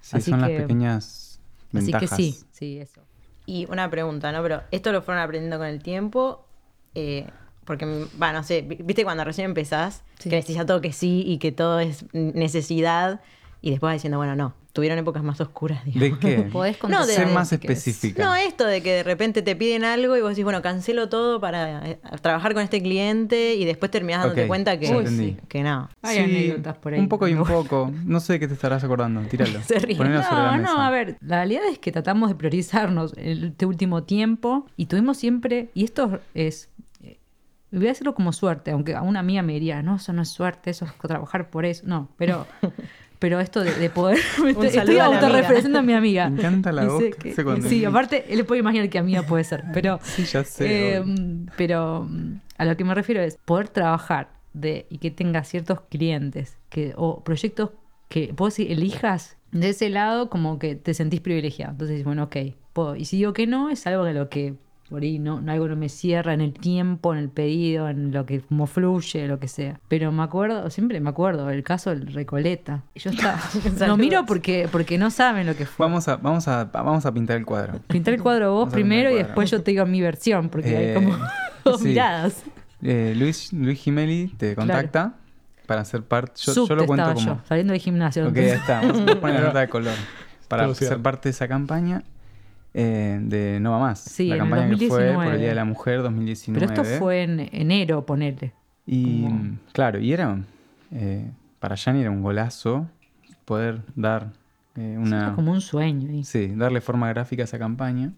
Sí, 0.02 0.18
Así 0.18 0.32
son 0.32 0.42
las 0.42 0.50
que- 0.50 0.58
pequeñas 0.62 1.40
Así 1.74 1.92
ventajas. 1.92 2.10
que 2.10 2.16
sí, 2.16 2.40
sí, 2.52 2.80
eso. 2.80 3.02
Y 3.46 3.68
una 3.72 3.90
pregunta, 3.92 4.32
¿no? 4.32 4.42
Pero 4.42 4.62
esto 4.72 4.92
lo 4.92 5.04
fueron 5.04 5.22
aprendiendo 5.24 5.58
con 5.60 5.68
el 5.68 5.82
tiempo. 5.84 6.46
eh, 6.96 7.28
porque, 7.72 8.06
va, 8.22 8.34
no 8.34 8.44
sé, 8.44 8.62
vi- 8.64 8.80
viste 8.84 9.04
cuando 9.06 9.24
recién 9.24 9.46
empezás, 9.46 10.04
Sí. 10.20 10.30
que 10.30 10.36
decís 10.36 10.58
a 10.58 10.66
todo 10.66 10.82
que 10.82 10.92
sí 10.92 11.24
y 11.26 11.38
que 11.38 11.54
todo 11.54 11.80
es 11.80 12.04
necesidad, 12.14 13.22
y 13.62 13.70
después 13.72 13.90
vas 13.90 13.94
diciendo, 13.96 14.18
bueno, 14.18 14.36
no, 14.36 14.54
tuvieron 14.74 14.98
épocas 14.98 15.22
más 15.22 15.40
oscuras, 15.42 15.84
digamos. 15.86 16.20
¿De 16.22 16.36
qué? 16.36 16.42
Podés 16.52 16.78
No, 16.88 17.06
de- 17.06 17.14
Ser 17.14 17.28
de- 17.28 17.34
más 17.34 17.52
específica. 17.52 18.24
No, 18.24 18.36
esto 18.36 18.66
de 18.66 18.82
que 18.82 18.92
de 18.94 19.04
repente 19.04 19.42
te 19.42 19.56
piden 19.56 19.84
algo 19.84 20.16
y 20.18 20.22
vos 20.22 20.30
decís, 20.32 20.46
bueno, 20.46 20.62
cancelo 20.62 21.10
todo 21.10 21.40
para 21.42 21.88
eh, 21.90 22.00
trabajar 22.22 22.54
con 22.54 22.64
este 22.64 22.82
cliente 22.82 23.54
y 23.56 23.66
después 23.66 23.92
terminás 23.92 24.22
dándote 24.22 24.44
Ok, 24.44 24.48
cuenta 24.48 24.80
que, 24.80 24.88
ya 24.88 24.96
entendí. 24.96 25.38
que 25.50 25.62
no. 25.62 25.90
Hay 26.02 26.16
Sí, 26.18 26.24
anécdotas 26.24 26.78
por 26.78 26.94
ahí. 26.94 27.00
Un 27.02 27.10
poco 27.10 27.28
y 27.28 27.34
un 27.34 27.44
poco. 27.46 27.92
No 28.06 28.20
sé 28.22 28.34
de 28.34 28.40
qué 28.40 28.48
te 28.48 28.54
estarás 28.56 28.84
acordando. 28.84 29.22
Tíralo. 29.30 29.62
Se 29.62 29.78
ríe. 29.78 29.98
Ponelo 29.98 30.24
sobre 30.24 30.36
la 30.42 30.52
No, 30.54 30.58
mesa. 30.58 30.74
no, 30.74 30.82
a 30.82 30.90
ver, 30.90 31.18
la 31.20 31.36
realidad 31.38 31.64
es 31.70 31.78
que 31.78 31.92
tratamos 31.92 32.30
de 32.30 32.36
priorizarnos 32.36 33.14
este 33.18 33.66
último 33.66 34.04
tiempo 34.04 34.66
y 34.78 34.86
tuvimos 34.88 35.18
siempre, 35.18 35.70
y 35.76 35.84
esto 35.84 36.20
es, 36.34 36.70
voy 37.72 37.88
a 37.88 37.90
decirlo 37.90 38.14
como 38.14 38.34
suerte, 38.34 38.72
aunque 38.72 38.96
a 38.96 39.02
una 39.02 39.20
amiga 39.20 39.42
me 39.42 39.54
diría, 39.54 39.82
no, 39.82 39.96
eso 39.96 40.14
no 40.14 40.22
es 40.22 40.30
suerte, 40.30 40.70
eso 40.70 40.86
es 40.86 40.94
trabajar 40.96 41.50
por 41.50 41.66
eso, 41.66 41.84
no, 41.86 42.10
pero, 42.18 42.46
pero 43.20 43.40
esto 43.40 43.64
de, 43.64 43.74
de 43.74 43.90
poder, 43.90 44.18
estoy, 44.48 44.68
estoy 44.68 44.98
a 44.98 45.06
autorreferenciando 45.06 45.80
a 45.80 45.82
mi 45.82 45.94
amiga. 45.94 46.30
Me 46.30 46.40
encanta 46.40 46.72
la 46.72 46.86
voz 46.86 47.04
que 47.20 47.34
Sí, 47.62 47.86
aparte, 47.86 48.26
él 48.34 48.46
puede 48.46 48.60
imaginar 48.60 48.90
que 48.90 49.00
amiga 49.00 49.24
puede 49.24 49.44
ser, 49.44 49.64
pero... 49.74 50.00
Sí, 50.04 50.26
ya 50.26 50.44
sé. 50.44 50.98
Eh, 50.98 51.04
pero 51.58 52.10
a 52.58 52.66
lo 52.66 52.78
que 52.78 52.84
me 52.84 52.94
refiero 52.94 53.22
es 53.22 53.38
poder 53.38 53.70
trabajar 53.70 54.30
de, 54.54 54.86
y 54.90 54.98
que 54.98 55.12
tengas 55.12 55.48
ciertos 55.48 55.82
clientes 55.90 56.58
que, 56.70 56.94
o 56.98 57.24
proyectos 57.24 57.72
que 58.10 58.34
vos 58.36 58.60
elijas 58.60 59.38
de 59.52 59.70
ese 59.70 59.90
lado 59.90 60.30
como 60.30 60.60
que 60.60 60.76
te 60.76 60.94
sentís 60.94 61.22
privilegiado. 61.22 61.72
Entonces, 61.72 62.04
bueno, 62.04 62.24
ok, 62.24 62.36
puedo. 62.74 62.96
Y 62.96 63.06
si 63.06 63.18
digo 63.18 63.34
que 63.34 63.48
no, 63.48 63.70
es 63.70 63.88
algo 63.88 64.04
de 64.04 64.14
lo 64.14 64.30
que 64.30 64.56
por 64.92 65.02
ahí 65.02 65.18
no, 65.18 65.42
no- 65.42 65.52
algo 65.52 65.68
no 65.68 65.76
me 65.76 65.90
cierra 65.90 66.34
en 66.36 66.42
el 66.42 66.54
tiempo, 66.54 67.14
en 67.14 67.20
el 67.20 67.30
pedido, 67.30 67.90
en 67.90 68.12
lo 68.12 68.26
que 68.28 68.42
como 68.42 68.68
fluye, 68.68 69.28
lo 69.28 69.40
que 69.40 69.48
sea. 69.48 69.80
Pero 69.88 70.12
me 70.12 70.22
acuerdo, 70.22 70.70
siempre 70.70 71.00
me 71.00 71.10
acuerdo, 71.10 71.50
el 71.50 71.64
caso 71.64 71.90
del 71.90 72.06
Recoleta. 72.14 72.84
Yo 72.96 73.10
estaba, 73.10 73.40
lo 73.66 73.72
Saludos. 73.78 73.98
miro 73.98 74.26
porque, 74.28 74.70
porque 74.72 74.98
no 75.00 75.10
saben 75.10 75.48
lo 75.48 75.56
que 75.56 75.66
fue. 75.66 75.86
Vamos 75.88 76.08
a, 76.08 76.18
vamos 76.18 76.48
a, 76.48 76.66
vamos 76.66 77.06
a 77.06 77.12
pintar 77.14 77.38
el 77.38 77.46
cuadro. 77.46 77.80
Pintar 77.88 78.14
el 78.14 78.22
cuadro 78.22 78.52
vos 78.52 78.60
Vamos 78.66 78.74
primero 78.74 79.10
y 79.10 79.16
después 79.16 79.50
yo 79.50 79.64
te 79.64 79.72
digo 79.72 79.86
mi 79.88 80.02
versión, 80.02 80.50
porque 80.50 80.76
hay 80.78 80.86
Eh, 80.90 80.94
como 80.94 81.18
dos 81.64 81.80
sí. 81.82 81.88
miradas. 81.88 82.44
Eh, 82.84 83.14
Luis, 83.18 83.54
Luis 83.54 83.80
Gimeli 83.80 84.28
te 84.38 84.56
contacta 84.56 85.14
para 85.68 85.86
ser 85.86 86.04
parte. 86.04 86.34
Yo, 86.44 86.68
yo 86.68 86.76
lo 86.76 86.86
cuento 86.86 87.14
como. 87.14 87.26
yo, 87.26 87.42
saliendo 87.48 87.72
del 87.72 87.82
gimnasio. 87.82 88.28
Ok, 88.28 88.36
ya 88.36 88.56
está. 88.56 88.82
Vamos 88.82 89.10
a 89.10 89.20
poner 89.22 89.40
la 89.40 89.42
nota 89.48 89.60
de 89.62 89.70
color. 89.70 89.94
Para 90.48 90.74
ser 90.76 91.00
parte 91.02 91.30
de 91.30 91.32
esa 91.32 91.48
campaña 91.48 92.04
eh, 92.74 93.20
de 93.22 93.60
No 93.60 93.72
Va 93.72 93.80
Más. 93.80 94.00
Sí, 94.00 94.28
la 94.28 94.36
en 94.36 94.40
campaña 94.42 94.70
que 94.70 94.88
fue 94.88 94.88
por 94.88 94.98
2019. 95.26 95.34
el 95.34 95.40
Día 95.40 95.50
de 95.50 95.56
la 95.56 95.66
Mujer 95.66 95.94
Pero 95.96 96.04
2019. 96.04 96.66
esto 96.66 96.84
fue 97.00 97.24
en 97.24 97.40
enero, 97.52 98.06
ponele. 98.06 98.54
Y 98.86 99.28
claro, 99.74 100.00
y 100.00 100.12
era. 100.14 100.38
eh, 100.92 101.30
para 101.60 101.76
Yanni 101.76 102.02
era 102.02 102.10
un 102.12 102.22
golazo 102.24 102.88
poder 103.46 103.82
dar 103.96 104.32
eh, 104.76 104.92
Era 104.94 105.00
una. 105.00 105.36
como 105.36 105.52
un 105.52 105.62
sueño. 105.62 106.24
Sí, 106.24 106.54
darle 106.56 106.82
forma 106.82 107.08
gráfica 107.10 107.44
a 107.44 107.46
esa 107.46 107.60
campaña. 107.60 108.12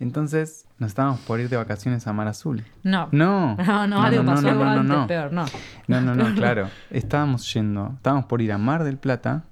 Entonces 0.00 0.64
nos 0.78 0.88
estábamos 0.90 1.18
por 1.20 1.40
ir 1.40 1.48
de 1.48 1.56
vacaciones 1.56 2.06
a 2.06 2.12
Mar 2.12 2.28
Azul. 2.28 2.64
No. 2.84 3.08
No, 3.10 3.56
No, 3.56 3.86
no, 3.88 4.02
algo 4.02 4.24
pasó 4.24 4.42
no, 4.42 4.48
algo 4.50 4.64
no, 4.64 4.70
no, 4.74 4.80
antes, 4.80 4.96
no. 4.96 5.06
peor, 5.08 5.32
no. 5.32 5.44
No, 5.88 6.00
no, 6.00 6.14
no, 6.14 6.34
claro. 6.36 6.68
Estábamos 6.90 7.52
yendo, 7.52 7.92
estábamos 7.96 8.26
por 8.26 8.40
ir 8.40 8.52
a 8.52 8.58
Mar 8.58 8.84
del 8.84 8.96
Plata 8.96 9.42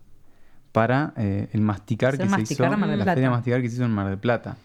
para 0.76 1.14
eh, 1.16 1.49
el 1.52 1.62
masticar 1.62 2.11
Hacer 2.11 2.26
que 2.26 2.30
se 2.30 2.37
masticar 2.38 2.68
hizo, 2.68 2.76
Mar 2.78 2.90
del 2.90 2.99
la 2.99 3.04
Plata. 3.06 3.14
feria 3.16 3.30
masticar 3.30 3.62
que 3.62 3.68
se 3.71 3.76
hizo 3.76 3.85
en 3.87 3.90
Mar 3.92 4.09
del 4.11 4.18
Plata. 4.18 4.56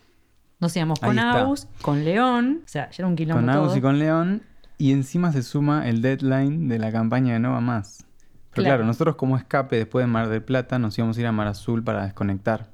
Nos 0.60 0.76
íbamos 0.76 1.02
Ahí 1.02 1.08
con 1.08 1.18
está. 1.20 1.40
Agus, 1.40 1.68
con 1.82 2.04
León, 2.04 2.60
o 2.66 2.68
sea, 2.68 2.90
ya 2.90 2.96
era 2.98 3.08
un 3.08 3.16
quilombo 3.16 3.40
Con 3.42 3.50
Agus 3.50 3.68
todo. 3.70 3.78
y 3.78 3.82
con 3.82 3.98
León, 3.98 4.42
y 4.78 4.92
encima 4.92 5.32
se 5.32 5.42
suma 5.42 5.88
el 5.88 6.02
deadline 6.02 6.68
de 6.68 6.80
la 6.80 6.92
campaña 6.92 7.32
de 7.34 7.40
No 7.40 7.52
Va 7.54 7.62
Más. 7.62 8.04
Pero 8.50 8.64
Claro. 8.64 8.68
claro, 8.70 8.84
nosotros 8.86 9.16
como 9.16 9.38
escape 9.38 9.78
después 9.78 10.04
de 10.04 10.08
Mar 10.08 10.28
del 10.28 10.44
Plata 10.44 10.78
nos 10.80 10.98
íbamos 10.98 11.18
a 11.18 11.22
ir 11.22 11.28
a 11.28 11.32
Mar 11.32 11.48
Azul 11.48 11.82
para 11.82 12.04
desconectar. 12.04 12.68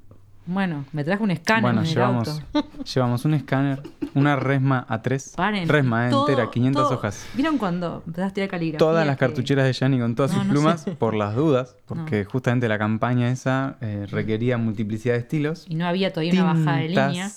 Bueno, 0.50 0.86
me 0.92 1.04
trajo 1.04 1.24
un 1.24 1.30
escáner 1.30 1.60
bueno, 1.62 1.80
en 1.82 1.86
el 1.86 1.92
llevamos, 1.94 2.26
auto. 2.54 2.68
llevamos 2.94 3.24
un 3.26 3.34
escáner, 3.34 3.82
una 4.14 4.34
resma 4.34 4.86
A3. 4.88 5.34
Paren. 5.36 5.68
Resma 5.68 6.06
eh, 6.06 6.10
todo- 6.10 6.26
entera, 6.26 6.50
500 6.50 6.88
todo- 6.88 6.96
hojas. 6.96 7.26
¿Vieron 7.34 7.58
cuando 7.58 8.02
empezaste 8.06 8.24
a 8.30 8.34
tirar 8.46 8.48
caligrafía? 8.48 8.78
Todas 8.78 9.06
las 9.06 9.16
que- 9.16 9.20
cartucheras 9.26 9.66
de 9.66 9.74
Yanni 9.74 9.98
con 10.00 10.14
todas 10.14 10.32
No, 10.32 10.38
sus 10.38 10.46
no 10.46 10.52
plumas 10.54 10.80
sé. 10.80 10.92
por 10.92 11.14
las 11.14 11.34
dudas, 11.36 11.76
porque 11.84 12.24
justamente 12.24 12.66
la 12.66 12.78
campaña 12.78 13.30
esa 13.30 13.76
eh, 13.82 14.06
requería 14.10 14.56
multiplicidad 14.56 15.14
de 15.14 15.20
estilos. 15.20 15.66
Y 15.68 15.74
no 15.74 15.86
había 15.86 16.14
todavía 16.14 16.32
una 16.42 16.54
bajada 16.54 16.76
de 16.78 16.88
línea. 16.88 17.30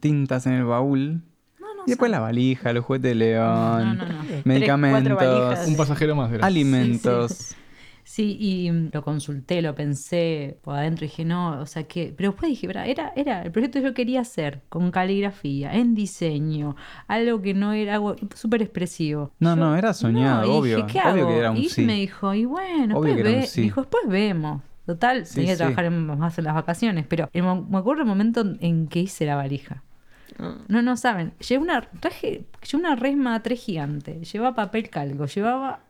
tintas 0.00 0.46
en 0.46 0.54
el 0.54 0.64
baúl. 0.64 1.22
No, 1.60 1.72
no, 1.72 1.82
y 1.86 1.90
después 1.90 2.10
la 2.10 2.18
valija, 2.18 2.72
los 2.72 2.84
juguetes 2.84 3.10
de 3.10 3.14
león, 3.14 3.96
No, 3.96 4.04
no, 4.04 4.12
no. 4.12 4.18
medicamentos. 4.44 5.68
Un 5.68 5.76
pasajero 5.76 6.16
más 6.16 6.32
era. 6.32 6.44
alimentos. 6.44 7.32
Sí, 7.32 7.54
y 8.38 8.70
mm, 8.70 8.90
lo 8.92 9.02
consulté, 9.02 9.60
lo 9.62 9.74
pensé 9.74 10.58
por 10.62 10.76
adentro 10.76 11.04
y 11.04 11.08
dije, 11.08 11.24
no, 11.24 11.60
o 11.60 11.66
sea 11.66 11.82
que. 11.84 12.14
Pero 12.16 12.30
después 12.30 12.48
dije, 12.50 12.68
"Bra, 12.68 12.86
era, 12.86 13.12
era 13.16 13.42
el 13.42 13.50
proyecto 13.50 13.80
que 13.80 13.84
yo 13.86 13.94
quería 13.94 14.20
hacer, 14.20 14.62
con 14.68 14.90
caligrafía, 14.92 15.74
en 15.74 15.94
diseño, 15.96 16.76
algo 17.08 17.42
que 17.42 17.52
no 17.52 17.72
era 17.72 17.94
algo 17.94 18.14
súper 18.34 18.62
expresivo. 18.62 19.32
No, 19.40 19.50
Yo- 19.50 19.56
no, 19.56 19.76
era 19.76 19.92
soñado, 19.92 20.46
y 20.46 20.50
obvio, 20.56 20.76
Dije, 20.76 20.88
¿qué 20.92 21.00
obvio 21.00 21.22
hago? 21.24 21.28
que 21.32 21.38
era 21.38 21.50
un 21.50 21.56
y 21.56 21.68
sí. 21.68 21.82
me 21.82 21.94
dijo, 21.94 22.32
y 22.32 22.44
bueno, 22.44 22.96
Obvio 22.98 23.10
después 23.10 23.14
que 23.14 23.20
era 23.20 23.30
un 23.30 23.36
ve- 23.40 23.46
sí. 23.48 23.62
dijo, 23.62 23.80
después 23.80 24.04
vemos. 24.08 24.62
Total, 24.86 25.26
Sí, 25.26 25.34
tenía 25.34 25.48
que 25.50 25.54
sí. 25.56 25.58
trabajar 25.58 25.84
en- 25.86 26.06
más 26.06 26.38
en 26.38 26.44
las 26.44 26.54
vacaciones, 26.54 27.06
pero 27.08 27.28
el 27.32 27.42
me 27.42 27.78
acuerdo 27.78 28.02
el 28.02 28.08
momento 28.08 28.44
en 28.60 28.86
que 28.86 29.00
hice 29.00 29.26
la 29.26 29.34
valija. 29.34 29.82
No, 30.68 30.82
no 30.82 30.96
saben. 30.96 31.32
Llevé 31.48 31.62
una, 31.62 31.80
traje, 31.80 32.44
llevé 32.62 32.78
una 32.84 32.94
resma 32.94 33.42
3 33.42 33.58
gigante, 33.60 34.20
llevaba 34.22 34.54
papel 34.54 34.90
calco, 34.90 35.24
llevaba 35.26 35.80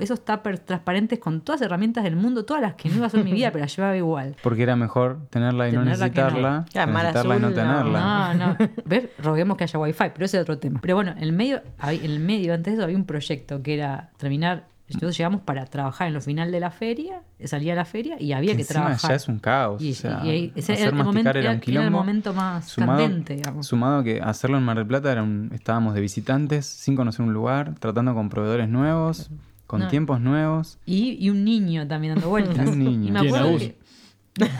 esos 0.00 0.24
tuppers 0.24 0.64
transparentes 0.64 1.18
con 1.18 1.40
todas 1.42 1.60
las 1.60 1.66
herramientas 1.66 2.04
del 2.04 2.16
mundo, 2.16 2.44
todas 2.44 2.62
las 2.62 2.74
que 2.74 2.88
no 2.88 2.96
iba 2.96 3.04
a 3.04 3.06
hacer 3.08 3.20
en 3.20 3.26
mi 3.26 3.32
vida, 3.32 3.50
pero 3.50 3.64
las 3.64 3.76
llevaba 3.76 3.96
igual. 3.96 4.36
Porque 4.42 4.62
era 4.62 4.76
mejor 4.76 5.18
tenerla 5.30 5.68
y 5.68 5.72
no 5.72 5.80
Tenerla 5.82 6.10
que 6.10 6.20
no. 6.20 6.26
necesitarla. 6.26 6.64
que 6.72 6.86
necesitarla 6.86 7.36
y 7.36 7.40
no 7.40 7.48
tenerla. 7.52 8.34
No, 8.34 8.46
no. 8.48 8.56
¿Ves? 8.86 9.08
Roguemos 9.18 9.56
que 9.56 9.64
haya 9.64 9.78
wifi, 9.78 10.04
pero 10.12 10.24
ese 10.24 10.36
es 10.38 10.42
otro 10.42 10.58
tema. 10.58 10.80
Pero 10.82 10.94
bueno, 10.94 11.12
en 11.12 11.22
el 11.22 11.32
medio, 11.32 11.62
en 11.82 12.04
el 12.04 12.20
medio, 12.20 12.54
antes 12.54 12.72
de 12.72 12.76
eso, 12.78 12.84
había 12.84 12.96
un 12.96 13.04
proyecto 13.04 13.62
que 13.62 13.74
era 13.74 14.10
terminar. 14.16 14.66
Nosotros 14.90 15.18
llegamos 15.18 15.42
para 15.42 15.66
trabajar 15.66 16.08
en 16.08 16.14
lo 16.14 16.22
final 16.22 16.50
de 16.50 16.60
la 16.60 16.70
feria, 16.70 17.20
salía 17.44 17.74
a 17.74 17.76
la 17.76 17.84
feria 17.84 18.16
y 18.18 18.32
había 18.32 18.54
que 18.56 18.62
encima 18.62 18.80
trabajar. 18.84 19.10
ya 19.10 19.16
es 19.16 19.28
un 19.28 19.38
caos. 19.38 19.82
Y, 19.82 19.92
o 19.92 19.94
sea, 19.94 20.22
y 20.24 20.30
ahí- 20.30 20.52
ese 20.56 20.72
hacer 20.72 20.88
era 20.88 20.96
el, 20.96 21.04
momento, 21.04 21.28
era 21.28 21.40
era- 21.40 21.40
un 21.40 21.44
era 21.44 21.52
el 21.56 21.60
quilombo. 21.60 21.90
momento 21.98 22.32
más 22.32 22.64
Sumado, 22.70 22.98
candente, 23.02 23.34
digamos. 23.36 23.66
sumado 23.66 24.02
que 24.02 24.22
hacerlo 24.22 24.56
en 24.56 24.62
Mar 24.62 24.78
del 24.78 24.86
Plata 24.86 25.12
era 25.12 25.22
un- 25.22 25.50
estábamos 25.52 25.92
de 25.92 26.00
visitantes, 26.00 26.64
sin 26.64 26.96
conocer 26.96 27.20
un 27.26 27.34
lugar, 27.34 27.74
tratando 27.78 28.14
con 28.14 28.30
proveedores 28.30 28.70
nuevos, 28.70 29.28
con 29.68 29.80
No. 29.82 29.88
tiempos 29.88 30.20
nuevos. 30.20 30.78
Y, 30.86 31.16
y 31.24 31.30
un 31.30 31.44
niño 31.44 31.86
también 31.86 32.14
dando 32.14 32.28
vueltas. 32.30 32.66
Y 32.66 32.68
un 32.72 32.78
niño. 32.80 33.08
Y 33.08 33.10
me 33.12 33.20
¿Quién, 33.20 33.34
acuerdo 33.36 33.58
que- 33.58 33.78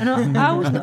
no, 0.04 0.16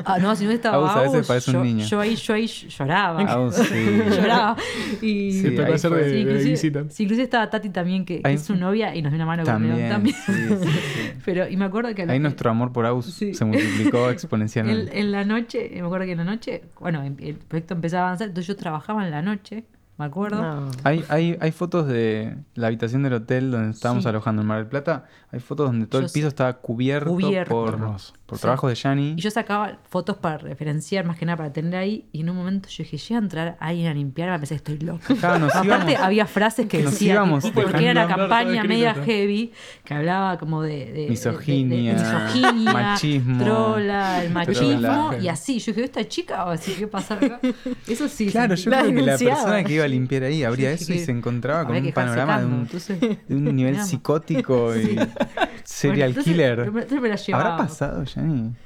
ah, 0.06 0.18
no, 0.22 0.36
si 0.38 0.46
no 0.46 0.52
estaba 0.52 0.78
Agus 0.78 0.92
a 0.92 1.02
veces 1.02 1.28
parece 1.28 1.52
un 1.52 1.58
yo, 1.58 1.64
niño. 1.66 1.86
Yo 1.86 2.00
ahí, 2.00 2.16
yo 2.16 2.34
ahí 2.34 2.48
lloraba. 2.48 3.20
Ah, 3.28 3.50
sí. 3.52 4.00
lloraba. 4.10 4.56
Y, 5.02 5.32
Sí, 5.34 5.48
ahí 5.48 5.56
fue. 5.56 5.66
de, 5.66 5.78
Sí, 5.78 5.90
de 5.90 6.20
inclusive, 6.22 6.56
sí, 6.58 7.04
inclusive 7.04 7.24
estaba 7.24 7.50
Tati 7.50 7.70
también, 7.72 8.06
que, 8.06 8.22
que 8.22 8.32
es 8.34 8.42
su 8.44 8.56
novia, 8.56 8.96
y 8.96 9.02
nos 9.02 9.12
dio 9.12 9.18
una 9.18 9.26
mano 9.26 9.44
con 9.44 9.54
También, 9.54 9.90
también. 9.90 10.16
sí, 10.26 10.32
sí, 10.34 10.56
sí. 10.62 10.70
Pero, 11.26 11.48
y 11.50 11.58
me 11.58 11.66
acuerdo 11.66 11.94
que 11.94 12.04
Ahí 12.04 12.20
nuestro 12.20 12.50
amor 12.50 12.72
por 12.72 12.86
Aus 12.86 13.06
Sí. 13.08 13.34
se 13.34 13.44
multiplicó 13.44 14.06
en, 14.08 14.14
exponencialmente. 14.14 14.98
en 14.98 15.12
la 15.12 15.26
noche, 15.26 15.70
me 15.74 15.82
acuerdo 15.82 16.06
que 16.06 16.12
en 16.14 16.18
la 16.20 16.24
noche, 16.24 16.64
bueno, 16.80 17.04
el 17.04 17.36
proyecto 17.36 17.74
empezaba 17.74 18.04
a 18.04 18.08
avanzar, 18.08 18.30
entonces 18.30 18.48
yo 18.48 18.56
trabajaba 18.56 19.04
en 19.04 19.12
la 19.12 19.22
noche, 19.22 19.66
me 19.98 20.06
acuerdo. 20.06 20.42
No. 20.42 20.72
Hay, 20.84 21.04
hay, 21.10 21.38
hay 21.40 21.52
fotos 21.52 21.88
de 21.88 22.36
la 22.56 22.68
habitación 22.68 23.04
del 23.04 23.14
hotel 23.14 23.52
donde 23.52 23.72
estábamos 23.72 24.04
Sí. 24.04 24.10
alojando 24.10 24.42
en 24.42 24.48
Mar 24.48 24.58
del 24.60 24.68
Plata. 24.68 25.06
Hay 25.32 25.40
fotos 25.40 25.68
donde 25.68 25.88
todo 25.88 26.02
Yo 26.02 26.08
el 26.08 26.12
piso 26.12 26.26
sé. 26.26 26.30
estaba 26.30 26.54
cubierto, 26.54 27.10
Cubierto. 27.12 27.50
por, 27.54 27.78
por 28.26 28.38
Sí. 28.38 28.42
trabajo 28.42 28.68
de 28.70 28.76
Yanni. 28.76 29.12
Y 29.18 29.22
yo 29.22 29.30
sacaba 29.32 29.80
fotos 29.90 30.18
para 30.18 30.38
referenciar, 30.38 31.06
más 31.06 31.18
que 31.18 31.26
nada 31.26 31.38
para 31.38 31.54
tener 31.54 31.76
ahí, 31.76 32.08
y 32.12 32.22
en 32.22 32.30
un 32.30 32.38
momento 32.38 32.70
yo 32.70 32.84
dije, 32.84 32.98
llega 32.98 33.20
a 33.20 33.24
entrar 33.24 33.58
alguien 33.60 33.88
a 33.88 33.94
limpiar, 33.94 34.30
me 34.32 34.40
pensé, 34.40 34.56
estoy 34.56 34.78
loca. 34.80 35.14
Claro, 35.16 35.40
nos 35.40 35.56
Aparte, 35.56 35.92
íbamos- 35.92 36.06
había 36.06 36.26
frases 36.26 36.68
que 36.68 36.82
nos 36.84 36.92
decían, 36.94 37.16
íbamos 37.16 37.44
tipo, 37.44 37.62
porque 37.62 37.88
era 37.88 38.06
una 38.06 38.16
campaña 38.16 38.64
media 38.64 38.94
heavy, 38.96 39.52
que 39.84 39.94
hablaba 39.94 40.38
como 40.38 40.62
de, 40.62 40.70
de- 40.86 40.86
de- 40.94 41.02
de- 41.04 41.10
Misoginia, 41.10 41.94
de- 41.96 42.00
de 42.00 42.04
misoginia, 42.04 42.74
machismo. 42.74 43.44
trola, 43.44 44.24
el 44.24 44.32
machismo, 44.34 44.80
Trola. 44.82 45.18
y 45.22 45.28
así. 45.28 45.60
Yo 45.60 45.72
dije, 45.74 45.86
¿esta 45.86 46.08
chica 46.08 46.44
va 46.44 46.50
a 46.52 46.56
decir 46.58 46.78
qué 46.78 46.88
pasa 46.88 47.14
acá? 47.16 47.40
Eso 47.88 48.08
sí. 48.08 48.28
Claro, 48.32 48.56
sentí. 48.58 48.76
yo 48.76 48.82
creo 48.84 48.96
que 48.96 49.02
la 49.02 49.18
persona 49.18 49.64
que 49.64 49.74
iba 49.74 49.85
a 49.86 49.88
limpiar 49.88 50.24
ahí 50.24 50.44
abría 50.44 50.76
Sí, 50.78 50.84
eso 50.84 50.94
y 50.94 51.00
se 51.00 51.12
encontraba 51.12 51.66
con 51.66 51.76
había 51.76 51.90
un 51.90 51.94
panorama 51.94 52.40
de 52.40 52.46
un, 52.46 52.54
entonces- 52.62 53.00
de 53.28 53.36
un 53.36 53.56
nivel 53.56 53.80
psicótico 53.82 54.76
y 54.76 54.98
serial 55.64 56.14
Bueno, 56.14 56.22
entonces, 56.22 56.24
killer. 56.34 56.60
entonces 56.60 57.02
me 57.02 57.10
la 57.10 57.16
llevaba. 57.16 57.54
¿Habrá 57.54 57.58
pasado? 57.68 58.04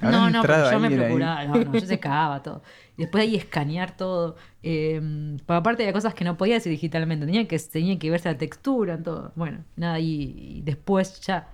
¿Habrá 0.01 0.11
No, 0.11 0.29
no, 0.29 0.41
pero 0.41 0.71
yo 0.71 0.79
me 0.79 0.89
procuraba, 0.91 1.45
no, 1.45 1.55
no, 1.63 1.73
yo 1.73 1.85
se 1.85 1.99
cagaba 1.99 2.41
todo. 2.43 2.61
Y 2.97 3.03
después 3.03 3.21
ahí 3.23 3.35
escanear 3.35 3.95
todo. 3.95 4.35
Eh, 4.63 5.01
aparte 5.47 5.83
de 5.85 5.93
cosas 5.93 6.13
que 6.13 6.25
no 6.25 6.35
podía 6.37 6.57
hacer 6.57 6.71
digitalmente, 6.71 7.25
tenía 7.25 7.47
que, 7.47 7.57
tenía 7.59 7.97
que 7.97 8.09
verse 8.11 8.29
la 8.29 8.37
textura, 8.37 8.97
todo. 9.01 9.31
Bueno, 9.35 9.59
nada, 9.77 9.99
y, 9.99 10.57
y 10.57 10.61
después 10.63 11.21
ya 11.21 11.47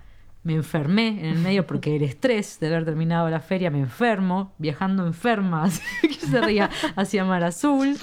me 0.46 0.54
enfermé 0.54 1.08
en 1.18 1.24
el 1.26 1.38
medio 1.40 1.66
porque 1.66 1.96
el 1.96 2.02
estrés 2.04 2.60
de 2.60 2.68
haber 2.68 2.84
terminado 2.84 3.28
la 3.28 3.40
feria 3.40 3.68
me 3.68 3.80
enfermo, 3.80 4.52
viajando 4.58 5.04
enferma, 5.04 5.64
así 5.64 5.82
que 6.02 6.14
se 6.14 6.40
reía 6.40 6.70
hacia 6.94 7.24
Mar 7.24 7.42
Azul. 7.42 7.96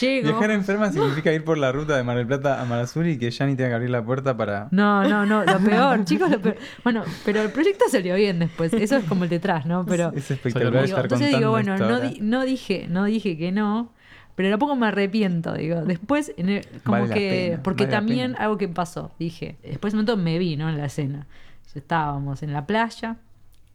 Llego. 0.00 0.28
Viajar 0.28 0.50
enferma 0.52 0.92
significa 0.92 1.32
ir 1.32 1.42
por 1.42 1.58
la 1.58 1.72
ruta 1.72 1.96
de 1.96 2.04
Mar 2.04 2.16
del 2.16 2.28
Plata 2.28 2.60
a 2.60 2.64
Mar 2.64 2.78
Azul 2.78 3.08
y 3.08 3.18
que 3.18 3.28
Yanni 3.30 3.56
tenga 3.56 3.70
que 3.70 3.74
abrir 3.74 3.90
la 3.90 4.04
puerta 4.04 4.36
para... 4.36 4.68
No, 4.70 5.02
no, 5.08 5.26
no, 5.26 5.44
lo 5.44 5.58
peor, 5.58 6.04
chicos, 6.04 6.30
lo 6.30 6.40
peor. 6.40 6.56
Bueno, 6.84 7.02
pero 7.24 7.42
el 7.42 7.50
proyecto 7.50 7.86
salió 7.90 8.14
bien 8.14 8.38
después. 8.38 8.72
Eso 8.72 8.96
es 8.96 9.04
como 9.06 9.24
el 9.24 9.30
detrás, 9.30 9.66
¿no? 9.66 9.84
Pero 9.84 10.12
es 10.14 10.30
espectacular 10.30 10.72
Digo, 10.84 10.84
estar 10.84 11.04
entonces 11.06 11.36
digo, 11.36 11.50
bueno, 11.50 11.76
no, 11.76 11.98
di- 12.00 12.20
no 12.20 12.44
dije, 12.44 12.86
no 12.88 13.04
dije 13.04 13.36
que 13.36 13.50
no, 13.50 13.92
pero 14.36 14.48
tampoco 14.50 14.76
me 14.76 14.86
arrepiento, 14.86 15.52
digo. 15.54 15.82
Después, 15.84 16.32
en 16.36 16.50
el- 16.50 16.66
como 16.84 17.00
Vale 17.02 17.14
que, 17.14 17.48
pena, 17.50 17.62
porque 17.64 17.84
vale 17.86 17.96
también 17.96 18.36
algo 18.38 18.58
que 18.58 18.68
pasó, 18.68 19.10
dije, 19.18 19.56
después 19.64 19.92
de 19.92 19.98
un 19.98 20.04
momento 20.06 20.22
me 20.22 20.38
vi, 20.38 20.56
¿no? 20.56 20.68
En 20.68 20.78
la 20.78 20.84
escena. 20.86 21.26
Estábamos 21.74 22.42
en 22.42 22.52
la 22.52 22.66
playa 22.66 23.16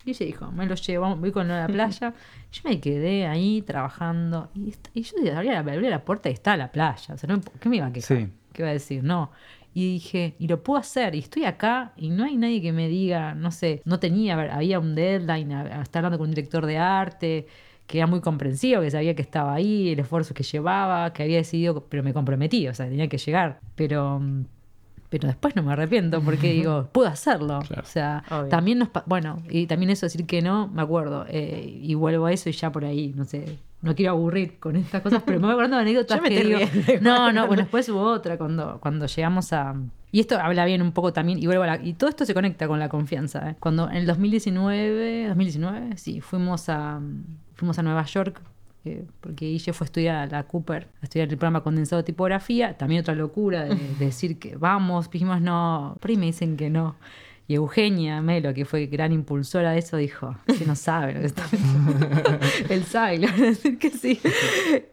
y 0.05 0.11
ella 0.11 0.25
dijo, 0.25 0.51
me 0.51 0.65
lo 0.65 0.75
llevo, 0.75 1.15
voy 1.15 1.31
con 1.31 1.47
él 1.47 1.51
a 1.51 1.61
la 1.61 1.67
playa. 1.67 2.13
Yo 2.51 2.61
me 2.63 2.79
quedé 2.79 3.27
ahí 3.27 3.61
trabajando 3.61 4.49
y, 4.55 4.73
y 4.93 5.03
yo 5.03 5.15
abría 5.35 5.53
la, 5.53 5.59
abría 5.59 5.89
la 5.89 6.03
puerta 6.03 6.29
y 6.29 6.33
estaba 6.33 6.57
la 6.57 6.71
playa. 6.71 7.13
O 7.13 7.17
sea, 7.17 7.27
no, 7.27 7.41
¿qué 7.59 7.69
me 7.69 7.77
iba 7.77 7.85
a 7.85 7.93
quejar? 7.93 8.17
Sí. 8.17 8.27
¿Qué 8.53 8.63
iba 8.63 8.69
a 8.69 8.73
decir? 8.73 9.03
No. 9.03 9.31
Y 9.73 9.93
dije, 9.93 10.35
y 10.39 10.47
lo 10.47 10.63
puedo 10.63 10.79
hacer, 10.79 11.13
y 11.13 11.19
estoy 11.19 11.45
acá, 11.45 11.93
y 11.95 12.09
no 12.09 12.23
hay 12.23 12.37
nadie 12.37 12.59
que 12.59 12.71
me 12.71 12.87
diga, 12.87 13.35
no 13.35 13.51
sé, 13.51 13.83
no 13.85 13.99
tenía, 13.99 14.33
había 14.51 14.79
un 14.79 14.95
deadline, 14.95 15.51
estaba 15.51 16.07
hablando 16.07 16.17
con 16.17 16.29
un 16.29 16.33
director 16.33 16.65
de 16.65 16.79
arte, 16.79 17.45
que 17.85 17.99
era 17.99 18.07
muy 18.07 18.19
comprensivo, 18.19 18.81
que 18.81 18.89
sabía 18.89 19.15
que 19.15 19.21
estaba 19.21 19.53
ahí, 19.53 19.89
el 19.89 19.99
esfuerzo 19.99 20.33
que 20.33 20.41
llevaba, 20.41 21.13
que 21.13 21.21
había 21.21 21.37
decidido, 21.37 21.85
pero 21.87 22.01
me 22.01 22.13
comprometí, 22.13 22.67
o 22.67 22.73
sea, 22.73 22.87
tenía 22.87 23.07
que 23.07 23.19
llegar. 23.19 23.59
Pero, 23.75 24.19
mm, 24.19 24.45
pero 25.09 25.27
después 25.27 25.55
no 25.55 25.63
me 25.63 25.73
arrepiento, 25.73 26.21
porque 26.21 26.53
digo, 26.53 26.89
puedo 26.91 27.07
hacerlo. 27.09 27.59
Claro. 27.67 27.81
O 27.81 27.85
sea, 27.85 28.23
Obvio. 28.29 28.49
también 28.49 28.79
nos, 28.79 28.89
bueno, 29.05 29.41
y 29.49 29.65
también 29.67 29.89
eso 29.89 30.05
decir 30.05 30.25
que 30.25 30.41
no, 30.41 30.67
me 30.67 30.81
acuerdo, 30.81 31.25
eh, 31.27 31.79
y 31.81 31.93
vuelvo 31.95 32.27
a 32.27 32.31
eso 32.31 32.49
y 32.49 32.51
ya 32.51 32.71
por 32.71 32.85
ahí, 32.85 33.13
no 33.15 33.25
sé. 33.25 33.57
No 33.81 33.95
quiero 33.95 34.11
aburrir 34.11 34.59
con 34.59 34.75
estas 34.75 35.01
cosas, 35.01 35.23
pero 35.25 35.39
me 35.39 35.45
voy 35.45 35.53
acordando 35.53 35.77
de 35.77 35.83
anécdotas 35.83 36.19
que 36.21 36.43
digo, 36.43 36.59
no, 37.01 37.31
no, 37.31 37.47
bueno, 37.47 37.63
después 37.63 37.87
hubo 37.89 38.03
otra 38.03 38.37
cuando, 38.37 38.77
cuando 38.81 39.05
llegamos 39.05 39.53
a... 39.53 39.73
Y 40.11 40.19
esto 40.19 40.37
habla 40.37 40.65
bien 40.65 40.81
un 40.81 40.91
poco 40.91 41.13
también, 41.13 41.39
y, 41.41 41.45
vuelvo 41.45 41.63
a 41.63 41.67
la- 41.67 41.81
y 41.83 41.93
todo 41.93 42.09
esto 42.09 42.25
se 42.25 42.33
conecta 42.33 42.67
con 42.67 42.77
la 42.79 42.89
confianza. 42.89 43.51
¿eh? 43.51 43.55
Cuando 43.59 43.89
en 43.89 43.95
el 43.97 44.05
2019, 44.05 45.27
2019, 45.29 45.97
sí, 45.97 46.19
fuimos 46.19 46.67
a, 46.67 46.99
fuimos 47.55 47.79
a 47.79 47.83
Nueva 47.83 48.03
York, 48.05 48.41
eh, 48.85 49.05
porque 49.19 49.47
Guille 49.47 49.73
fue 49.73 49.85
a 49.85 49.87
estudiar 49.87 50.15
a 50.15 50.27
la 50.27 50.43
Cooper, 50.43 50.87
a 51.01 51.03
estudiar 51.03 51.27
el 51.29 51.37
programa 51.37 51.63
condensado 51.63 52.01
de 52.01 52.05
tipografía, 52.05 52.77
también 52.77 53.01
otra 53.01 53.15
locura 53.15 53.65
de, 53.65 53.75
de 53.75 53.95
decir 54.05 54.39
que 54.39 54.55
vamos, 54.55 55.09
dijimos 55.09 55.41
no, 55.41 55.97
por 55.99 56.11
ahí 56.11 56.17
me 56.17 56.27
dicen 56.27 56.57
que 56.57 56.69
no. 56.69 56.95
Y 57.49 57.55
Eugenia 57.55 58.21
Melo, 58.21 58.53
que 58.53 58.63
fue 58.63 58.85
gran 58.85 59.11
impulsora 59.11 59.71
de 59.71 59.79
eso, 59.79 59.97
dijo, 59.97 60.35
que 60.45 60.67
no 60.67 60.75
sabe 60.75 61.15
lo 61.15 61.21
que 61.21 61.25
está 61.25 61.43
Él 62.69 62.83
sabe, 62.83 63.17
le 63.17 63.25
van 63.25 63.41
a 63.41 63.45
decir 63.45 63.79
que 63.79 63.89
sí. 63.89 64.19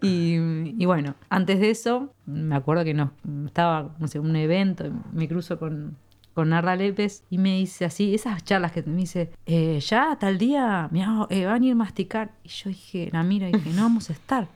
Y, 0.00 0.36
y 0.78 0.86
bueno, 0.86 1.16
antes 1.28 1.60
de 1.60 1.68
eso, 1.68 2.14
me 2.24 2.56
acuerdo 2.56 2.82
que 2.82 2.94
nos, 2.94 3.10
estaba, 3.44 3.94
no 3.98 4.08
sé, 4.08 4.20
un 4.20 4.34
evento, 4.36 4.90
me 5.12 5.28
cruzo 5.28 5.58
con, 5.58 5.98
con 6.36 6.50
Narra 6.50 6.76
Lépez 6.76 7.24
y 7.30 7.38
me 7.38 7.56
dice 7.56 7.86
así, 7.86 8.14
esas 8.14 8.44
charlas 8.44 8.70
que 8.70 8.82
me 8.82 8.98
dice, 8.98 9.30
eh, 9.46 9.80
ya 9.80 10.18
tal 10.20 10.36
día 10.36 10.86
mirá, 10.92 11.26
eh, 11.30 11.46
van 11.46 11.62
a 11.62 11.66
ir 11.66 11.72
a 11.72 11.76
masticar. 11.76 12.32
Y 12.44 12.50
yo 12.50 12.68
dije, 12.68 13.08
la 13.10 13.22
miro 13.22 13.48
y 13.48 13.52
dije, 13.52 13.70
no 13.70 13.84
vamos 13.84 14.10
a 14.10 14.12
estar. 14.12 14.46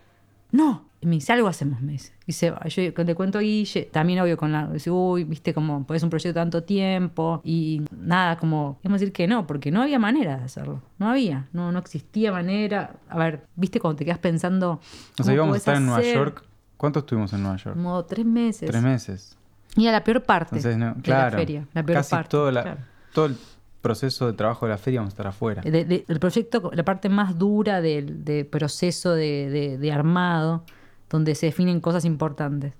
No. 0.52 0.84
Y 1.00 1.06
me 1.06 1.14
dice, 1.14 1.32
algo 1.32 1.48
hacemos, 1.48 1.80
me 1.80 1.92
dice. 1.92 2.12
Y 2.26 2.32
se 2.32 2.50
va. 2.50 2.62
Yo 2.68 2.82
le 2.82 3.14
cuento 3.14 3.38
a 3.38 3.40
Guille, 3.40 3.88
también 3.90 4.20
obvio 4.20 4.36
con 4.36 4.52
la. 4.52 4.66
Dice, 4.66 4.90
uy, 4.90 5.24
viste 5.24 5.54
como, 5.54 5.86
pues 5.86 6.00
es 6.00 6.02
un 6.02 6.10
proyecto 6.10 6.38
tanto 6.38 6.64
tiempo. 6.64 7.40
Y 7.44 7.80
nada, 7.98 8.36
como, 8.36 8.78
vamos 8.84 8.98
a 8.98 9.00
decir 9.00 9.14
que 9.14 9.26
no, 9.26 9.46
porque 9.46 9.70
no 9.70 9.80
había 9.80 9.98
manera 9.98 10.36
de 10.36 10.44
hacerlo. 10.44 10.82
No 10.98 11.08
había, 11.08 11.48
no, 11.54 11.72
no 11.72 11.78
existía 11.78 12.30
manera. 12.30 12.96
A 13.08 13.16
ver, 13.16 13.46
viste 13.56 13.80
cuando 13.80 13.96
te 13.96 14.04
quedas 14.04 14.18
pensando. 14.18 14.72
O 14.72 14.80
¿cómo 15.16 15.24
sea, 15.24 15.34
íbamos 15.34 15.54
a 15.54 15.56
estar 15.56 15.76
en 15.76 15.86
Nueva? 15.86 16.02
York. 16.02 16.44
¿Cuánto 16.76 16.98
estuvimos 16.98 17.32
en 17.32 17.42
Nueva 17.42 17.56
York? 17.56 17.74
Como 17.74 18.04
tres 18.04 18.26
meses. 18.26 18.68
Tres 18.68 18.82
meses. 18.82 19.38
Y 19.76 19.86
a 19.86 19.92
la 19.92 20.02
peor 20.04 20.22
parte 20.22 20.56
Entonces, 20.56 20.76
no, 20.78 20.94
de 20.94 21.02
claro. 21.02 21.30
la 21.32 21.36
feria. 21.38 21.66
La 21.72 21.82
peor 21.84 21.98
casi 21.98 22.10
parte. 22.10 22.28
todo, 22.30 22.50
la- 22.50 22.62
claro. 22.62 22.80
todo 23.14 23.26
el 23.26 23.36
proceso 23.80 24.26
de 24.26 24.32
trabajo 24.34 24.66
de 24.66 24.72
la 24.72 24.78
feria 24.78 25.00
vamos 25.00 25.12
a 25.12 25.14
estar 25.14 25.26
afuera. 25.26 25.62
De- 25.62 25.84
de- 25.84 26.04
el 26.06 26.18
proyecto, 26.20 26.70
la 26.74 26.84
parte 26.84 27.08
más 27.08 27.38
dura 27.38 27.80
del 27.80 28.24
de 28.24 28.44
proceso 28.44 29.14
de, 29.14 29.90
armado, 29.94 30.64
donde 31.08 31.34
se 31.34 31.46
definen 31.46 31.80
cosas 31.80 32.04
importantes. 32.04 32.74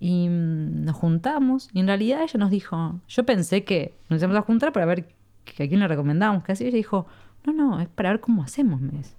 Y 0.00 0.28
mm, 0.28 0.84
nos 0.84 0.96
juntamos, 0.96 1.68
y 1.72 1.80
en 1.80 1.86
realidad 1.86 2.22
ella 2.22 2.38
nos 2.38 2.50
dijo, 2.50 3.00
yo 3.08 3.24
pensé 3.24 3.64
que 3.64 3.94
nos 4.08 4.20
íbamos 4.20 4.36
a 4.38 4.42
juntar 4.42 4.72
para 4.72 4.84
ver 4.86 5.08
que 5.44 5.62
a 5.62 5.68
quién 5.68 5.80
le 5.80 5.88
recomendábamos 5.88 6.42
que 6.44 6.52
así. 6.52 6.64
Ella 6.66 6.76
dijo, 6.76 7.06
no, 7.44 7.52
no, 7.52 7.80
es 7.80 7.88
para 7.88 8.10
ver 8.10 8.20
cómo 8.20 8.42
hacemos, 8.42 8.80
me 8.80 8.92
dice. 8.98 9.14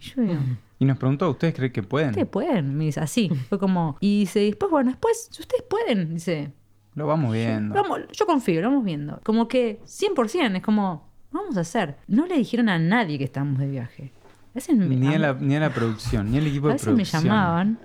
Y 0.00 0.02
yo 0.04 0.22
digo, 0.22 0.40
Y 0.82 0.84
nos 0.84 0.98
preguntó, 0.98 1.30
¿ustedes 1.30 1.54
creen 1.54 1.70
que 1.72 1.84
pueden? 1.84 2.10
ustedes 2.10 2.26
pueden, 2.28 2.76
me 2.76 2.84
dice, 2.86 2.98
así. 2.98 3.28
Fue 3.48 3.56
como, 3.60 3.96
y 4.00 4.20
dice, 4.20 4.40
después, 4.40 4.68
bueno, 4.68 4.90
después, 4.90 5.28
si 5.30 5.40
ustedes 5.42 5.62
pueden, 5.70 6.14
dice, 6.14 6.50
Lo 6.96 7.06
vamos 7.06 7.32
viendo. 7.32 7.72
Vamos, 7.74 8.00
yo 8.12 8.26
confío, 8.26 8.60
lo 8.60 8.68
vamos 8.70 8.84
viendo. 8.84 9.20
Como 9.22 9.46
que 9.46 9.80
100%, 9.86 10.56
es 10.56 10.62
como, 10.62 11.08
vamos 11.30 11.56
a 11.56 11.60
hacer. 11.60 11.98
No 12.08 12.26
le 12.26 12.36
dijeron 12.36 12.68
a 12.68 12.80
nadie 12.80 13.16
que 13.16 13.24
estábamos 13.24 13.58
de 13.60 13.68
viaje. 13.68 14.10
A 14.50 14.54
veces 14.56 14.76
me, 14.76 14.86
Ni 14.96 15.06
a- 15.06 15.16
a 15.16 15.18
la, 15.18 15.34
ni 15.34 15.54
a 15.54 15.60
la 15.60 15.70
producción, 15.72 16.30
ni 16.32 16.38
al 16.38 16.46
equipo 16.48 16.66
a 16.66 16.70
de 16.70 16.74
veces 16.74 16.88
me 16.88 16.94
producción. 16.94 17.22
llamaban 17.22 17.78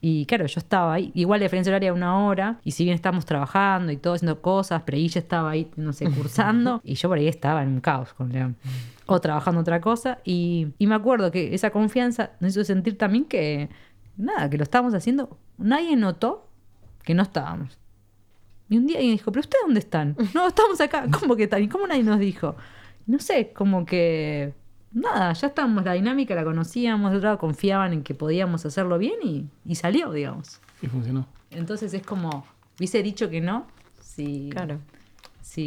Y 0.00 0.24
claro, 0.26 0.46
yo 0.46 0.60
estaba 0.60 0.94
ahí, 0.94 1.10
igual 1.14 1.40
la 1.40 1.44
diferencia 1.46 1.72
horaria 1.72 1.92
una 1.92 2.24
hora, 2.24 2.60
y 2.62 2.70
si 2.70 2.84
bien 2.84 2.94
estábamos 2.94 3.26
trabajando 3.26 3.90
y 3.90 3.96
todo 3.96 4.14
haciendo 4.14 4.40
cosas, 4.40 4.82
pero 4.86 4.96
ella 4.96 5.18
estaba 5.18 5.50
ahí, 5.50 5.68
no 5.74 5.92
sé, 5.92 6.08
cursando, 6.08 6.80
y 6.84 6.94
yo 6.94 7.08
por 7.08 7.18
ahí 7.18 7.26
estaba 7.26 7.64
en 7.64 7.70
un 7.70 7.80
caos 7.80 8.14
con 8.14 8.30
León. 8.30 8.54
O 9.10 9.20
trabajando 9.20 9.62
otra 9.62 9.80
cosa, 9.80 10.18
y, 10.22 10.68
y 10.78 10.86
me 10.86 10.94
acuerdo 10.94 11.30
que 11.30 11.54
esa 11.54 11.70
confianza 11.70 12.32
nos 12.40 12.52
hizo 12.52 12.62
sentir 12.62 12.98
también 12.98 13.24
que, 13.24 13.70
nada, 14.18 14.50
que 14.50 14.58
lo 14.58 14.62
estábamos 14.62 14.92
haciendo, 14.92 15.38
nadie 15.56 15.96
notó 15.96 16.46
que 17.04 17.14
no 17.14 17.22
estábamos. 17.22 17.78
Y 18.68 18.76
un 18.76 18.86
día 18.86 18.98
alguien 18.98 19.16
dijo, 19.16 19.32
¿pero 19.32 19.40
ustedes 19.40 19.62
dónde 19.64 19.80
están? 19.80 20.14
No, 20.34 20.46
estamos 20.46 20.78
acá. 20.82 21.06
¿Cómo 21.10 21.36
que 21.36 21.44
están? 21.44 21.62
¿Y 21.62 21.68
cómo 21.68 21.86
nadie 21.86 22.02
nos 22.02 22.18
dijo? 22.20 22.54
No 23.06 23.18
sé, 23.18 23.52
como 23.54 23.86
que. 23.86 24.52
Nada, 24.92 25.32
ya 25.32 25.46
estábamos, 25.48 25.84
la 25.84 25.94
dinámica 25.94 26.34
la 26.34 26.44
conocíamos, 26.44 27.10
de 27.10 27.16
otro 27.16 27.28
lado 27.28 27.38
confiaban 27.38 27.94
en 27.94 28.02
que 28.02 28.14
podíamos 28.14 28.66
hacerlo 28.66 28.98
bien 28.98 29.16
y, 29.22 29.46
y 29.64 29.74
salió, 29.76 30.12
digamos. 30.12 30.60
Y 30.82 30.86
funcionó. 30.86 31.26
Entonces 31.50 31.94
es 31.94 32.02
como, 32.02 32.44
hubiese 32.78 33.02
dicho 33.02 33.30
que 33.30 33.40
no 33.40 33.66
si, 34.00 34.50
Claro. 34.50 34.80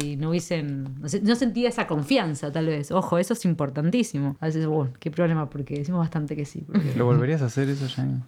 Si 0.00 0.16
no 0.16 0.30
hubiesen. 0.30 1.00
No, 1.00 1.08
sé, 1.08 1.20
no 1.20 1.34
sentía 1.34 1.68
esa 1.68 1.86
confianza, 1.86 2.50
tal 2.50 2.66
vez. 2.66 2.90
Ojo, 2.90 3.18
eso 3.18 3.34
es 3.34 3.44
importantísimo. 3.44 4.36
A 4.40 4.46
veces, 4.46 4.66
bueno, 4.66 4.92
qué 4.98 5.10
problema, 5.10 5.50
porque 5.50 5.74
decimos 5.74 6.00
bastante 6.00 6.34
que 6.36 6.44
sí. 6.46 6.64
porque- 6.66 6.94
¿Lo 6.96 7.04
volverías 7.04 7.42
a 7.42 7.46
hacer 7.46 7.68
eso, 7.68 7.86
Yanni? 7.86 8.20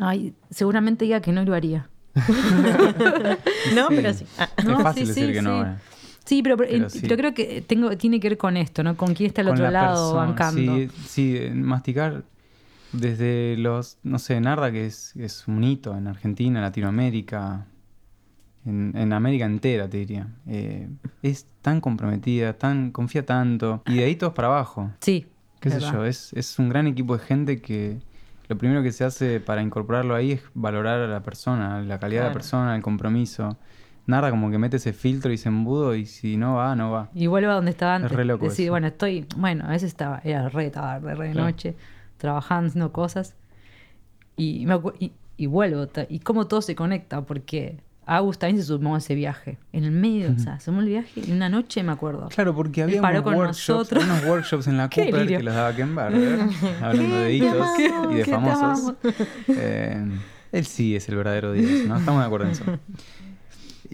Ay, 0.00 0.34
seguramente 0.50 1.04
diga 1.04 1.20
que 1.20 1.32
no 1.32 1.44
lo 1.44 1.54
haría. 1.54 1.88
No, 3.74 3.88
pero 3.88 4.12
sí. 4.12 4.24
Ah, 4.38 4.48
No, 4.64 4.76
es 4.78 4.82
fácil 4.82 5.02
sí, 5.04 5.08
decir 5.08 5.26
sí, 5.28 5.32
que 5.32 5.42
no 5.42 5.64
sí. 5.64 5.70
Sí, 6.24 6.42
pero, 6.42 6.62
eh, 6.62 6.88
sí. 6.88 7.06
yo 7.08 7.16
creo 7.16 7.34
que 7.34 7.62
tengo, 7.62 7.96
tiene 7.96 8.20
que 8.20 8.28
ver 8.28 8.38
con 8.38 8.56
esto, 8.56 8.82
¿no? 8.84 8.96
Con 8.96 9.12
quién 9.14 9.28
está 9.28 9.40
al 9.40 9.48
Con 9.48 9.54
otro 9.54 9.64
la 9.64 9.70
lado 9.70 10.12
persona, 10.12 10.26
bancando. 10.26 10.76
Sí, 10.76 10.88
sí, 11.06 11.36
eh, 11.36 11.50
masticar 11.52 12.22
desde 12.92 13.56
los, 13.58 13.98
no 14.04 14.18
sé, 14.20 14.40
Narda, 14.40 14.70
que 14.70 14.86
es, 14.86 15.16
es 15.16 15.48
un 15.48 15.64
hito 15.64 15.96
en 15.96 16.06
Argentina, 16.06 16.60
Latinoamérica, 16.60 17.66
en, 18.66 18.92
en 18.96 19.12
América 19.12 19.44
entera, 19.46 19.88
te 19.88 19.98
diría. 19.98 20.28
Eh, 20.46 20.88
es 21.22 21.46
tan 21.62 21.80
comprometida, 21.80 22.52
tan 22.54 22.90
confía 22.90 23.24
tanto, 23.26 23.82
y 23.86 23.96
de 23.96 24.04
ahí 24.04 24.16
todos 24.16 24.32
para 24.34 24.48
abajo. 24.48 24.90
Sí. 25.00 25.26
qué 25.60 25.70
sé 25.70 25.76
verdad. 25.76 25.92
yo, 25.92 26.04
es, 26.04 26.32
es 26.34 26.58
un 26.58 26.68
gran 26.68 26.86
equipo 26.86 27.16
de 27.16 27.24
gente 27.24 27.60
que 27.60 27.98
lo 28.48 28.58
primero 28.58 28.82
que 28.82 28.92
se 28.92 29.04
hace 29.04 29.40
para 29.40 29.62
incorporarlo 29.62 30.14
ahí 30.14 30.32
es 30.32 30.42
valorar 30.54 31.00
a 31.00 31.06
la 31.06 31.22
persona, 31.22 31.80
la 31.82 31.98
calidad 31.98 32.22
de 32.22 32.28
la 32.28 32.32
persona, 32.34 32.76
el 32.76 32.82
compromiso. 32.82 33.56
Narda 34.04 34.30
como 34.30 34.50
que 34.50 34.58
mete 34.58 34.78
ese 34.78 34.92
filtro 34.92 35.32
y 35.32 35.38
se 35.38 35.48
embudo 35.48 35.94
y 35.94 36.06
si 36.06 36.36
no 36.36 36.56
va, 36.56 36.74
no 36.74 36.90
va. 36.90 37.08
Y 37.14 37.28
vuelvo 37.28 37.52
a 37.52 37.54
donde 37.54 37.70
estaba 37.70 37.96
Es 37.96 38.02
antes. 38.02 38.16
re 38.16 38.24
loco 38.24 38.46
decir, 38.46 38.64
eso. 38.64 38.72
bueno, 38.72 38.88
estoy, 38.88 39.26
bueno, 39.36 39.64
a 39.64 39.68
veces 39.70 39.88
estaba, 39.88 40.20
era 40.24 40.48
re 40.48 40.70
tarde, 40.70 41.14
re 41.14 41.28
de 41.28 41.32
Claro. 41.34 41.46
noche, 41.46 41.76
trabajando, 42.18 42.66
haciendo 42.68 42.92
cosas. 42.92 43.36
Y, 44.36 44.66
me 44.66 44.78
y, 44.98 45.12
y 45.36 45.46
vuelvo, 45.46 45.86
y 46.08 46.18
cómo 46.18 46.46
todo 46.48 46.62
se 46.62 46.74
conecta, 46.74 47.22
porque 47.22 47.78
Agus 48.04 48.38
también 48.38 48.60
se 48.60 48.66
sumó 48.66 48.96
a 48.96 48.98
ese 48.98 49.14
viaje. 49.14 49.58
En 49.72 49.84
el 49.84 49.92
medio, 49.92 50.32
o 50.34 50.38
sea, 50.38 50.58
se 50.58 50.66
sumó 50.66 50.80
el 50.80 50.86
viaje 50.88 51.22
y 51.24 51.30
una 51.32 51.48
noche 51.48 51.82
me 51.82 51.92
acuerdo. 51.92 52.28
Claro, 52.28 52.54
porque 52.54 52.82
había 52.82 53.00
paró 53.00 53.20
unos 53.20 53.24
con 53.24 53.34
workshops, 53.36 53.68
nosotros. 53.92 54.04
unos 54.04 54.24
workshops 54.24 54.66
en 54.66 54.76
la 54.76 54.88
Cooper 54.94 55.26
que 55.26 55.42
los 55.42 55.54
daba 55.54 55.74
Ken 55.76 55.94
Barber, 55.94 56.40
hablando 56.82 57.16
de 57.18 57.34
hitos 57.34 57.66
y 58.10 58.14
de 58.14 58.24
famosos. 58.24 58.94
Eh, 59.48 60.04
él 60.52 60.66
sí 60.66 60.96
es 60.96 61.08
el 61.08 61.16
verdadero 61.16 61.52
Dios, 61.52 61.86
¿no? 61.86 61.96
Estamos 61.96 62.20
de 62.22 62.26
acuerdo 62.26 62.46
en 62.46 62.52
eso. 62.52 62.64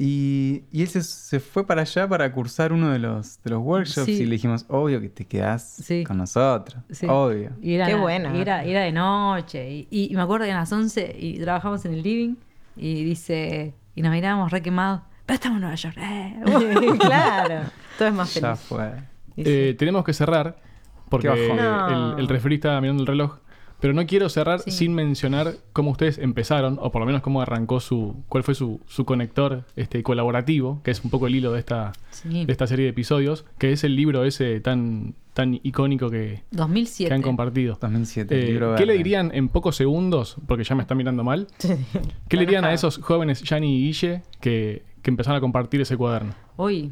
Y, 0.00 0.62
y 0.70 0.82
él 0.82 0.88
se, 0.88 1.02
se 1.02 1.40
fue 1.40 1.66
para 1.66 1.82
allá 1.82 2.06
para 2.08 2.30
cursar 2.30 2.72
uno 2.72 2.92
de 2.92 3.00
los, 3.00 3.42
de 3.42 3.50
los 3.50 3.60
workshops 3.60 4.06
Sí. 4.06 4.12
y 4.12 4.26
le 4.26 4.32
dijimos, 4.32 4.64
obvio 4.68 5.00
que 5.00 5.08
te 5.08 5.24
quedás 5.26 5.64
Sí. 5.82 6.04
con 6.04 6.18
nosotros, 6.18 6.80
Sí. 6.90 7.06
obvio. 7.08 7.50
Y 7.60 7.74
era, 7.74 7.86
Qué 7.86 7.96
buena. 7.96 8.36
y 8.36 8.40
Era, 8.40 8.64
y 8.64 8.70
era 8.70 8.82
de 8.82 8.92
noche. 8.92 9.68
Y, 9.72 9.88
y 9.90 10.14
me 10.14 10.22
acuerdo 10.22 10.46
que 10.46 10.52
a 10.52 10.58
las 10.58 10.70
11 10.72 11.16
y 11.18 11.40
trabajamos 11.40 11.84
en 11.84 11.94
el 11.94 12.02
living 12.02 12.36
y 12.76 13.02
dice, 13.02 13.74
y 13.98 14.02
nos 14.02 14.12
mirábamos 14.12 14.50
re 14.52 14.62
quemados. 14.62 15.00
Pero 15.26 15.34
estamos 15.34 15.56
en 15.56 15.60
Nueva 15.62 15.74
York. 15.76 15.96
eh". 15.98 16.36
claro. 17.00 17.60
Todo 17.98 18.08
es 18.08 18.14
más 18.14 18.34
Ya 18.34 18.54
feliz. 18.56 18.60
fue. 18.68 18.92
Y 19.36 19.44
sí. 19.44 19.50
Eh, 19.50 19.74
tenemos 19.78 20.04
que 20.04 20.12
cerrar 20.12 20.56
porque. 21.08 21.28
No. 21.28 22.14
el, 22.14 22.20
el 22.20 22.28
referí 22.28 22.58
mirando 22.80 23.02
el 23.02 23.06
reloj. 23.06 23.38
Pero 23.80 23.92
no 23.94 24.04
quiero 24.06 24.28
cerrar 24.28 24.60
Sí. 24.60 24.72
sin 24.72 24.92
mencionar 24.94 25.54
cómo 25.72 25.90
ustedes 25.92 26.18
empezaron, 26.18 26.78
o 26.80 26.90
por 26.90 27.00
lo 27.00 27.06
menos 27.06 27.22
cómo 27.22 27.40
arrancó 27.42 27.78
su. 27.80 28.16
cuál 28.28 28.42
fue 28.42 28.54
su, 28.54 28.80
su 28.88 29.04
conector 29.04 29.64
este, 29.76 30.02
colaborativo, 30.02 30.80
que 30.82 30.90
es 30.90 31.04
un 31.04 31.10
poco 31.10 31.26
el 31.28 31.34
hilo 31.36 31.52
de 31.52 31.60
esta, 31.60 31.92
Sí. 32.10 32.44
de 32.44 32.50
esta 32.52 32.66
serie 32.66 32.84
de 32.86 32.90
episodios, 32.90 33.44
que 33.58 33.72
es 33.72 33.84
el 33.84 33.94
libro 33.94 34.24
ese 34.24 34.58
tan, 34.60 35.14
tan 35.32 35.60
icónico 35.62 36.10
que, 36.10 36.42
2007. 36.50 37.08
que 37.08 37.14
han 37.14 37.22
compartido. 37.22 37.78
2007, 37.80 38.34
el 38.34 38.42
Eh, 38.44 38.46
libro 38.48 38.74
¿Qué 38.74 38.84
le 38.86 38.94
dirían 38.94 39.30
en 39.32 39.48
pocos 39.48 39.76
segundos? 39.76 40.36
Porque 40.48 40.64
ya 40.64 40.74
me 40.74 40.82
está 40.82 40.96
mirando 40.96 41.22
mal. 41.22 41.46
¿Qué 42.28 42.36
le 42.36 42.42
dirían 42.46 42.64
a 42.64 42.72
esos 42.72 42.98
jóvenes, 42.98 43.42
Yanni 43.42 43.76
y 43.78 43.86
Guille, 43.86 44.22
que, 44.40 44.82
que 45.02 45.10
empezaron 45.10 45.36
a 45.38 45.40
compartir 45.40 45.80
ese 45.80 45.96
cuaderno? 45.96 46.34
Hoy. 46.56 46.90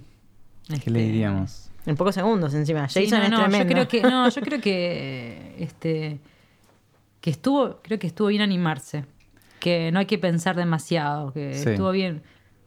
¿Qué 0.69 0.91
le 0.91 1.01
este, 1.01 1.13
diríamos? 1.13 1.71
En 1.85 1.97
pocos 1.97 2.15
segundos 2.15 2.55
encima. 2.55 2.89
Sí, 2.89 3.05
Jason 3.05 3.19
no, 3.19 3.25
es 3.25 3.31
no, 3.31 3.37
yo 3.39 3.43
tremendo. 3.49 3.73
creo 3.73 3.89
que 3.89 4.03
no, 4.03 4.29
yo 4.29 4.41
creo 4.43 4.61
que 4.61 5.55
este 5.59 6.19
que 7.27 7.31
estuvo, 7.31 7.81
creo 7.83 7.99
que 7.99 8.07
estuvo 8.07 8.29
bien 8.29 8.41
animarse, 8.41 9.05
que 9.59 9.91
no 9.91 9.99
hay 9.99 10.07
que 10.07 10.17
pensar 10.17 10.55
demasiado, 10.55 11.33
que 11.33 11.55
Sí. 11.55 11.71
estuvo 11.71 11.91
bien. 11.91 12.23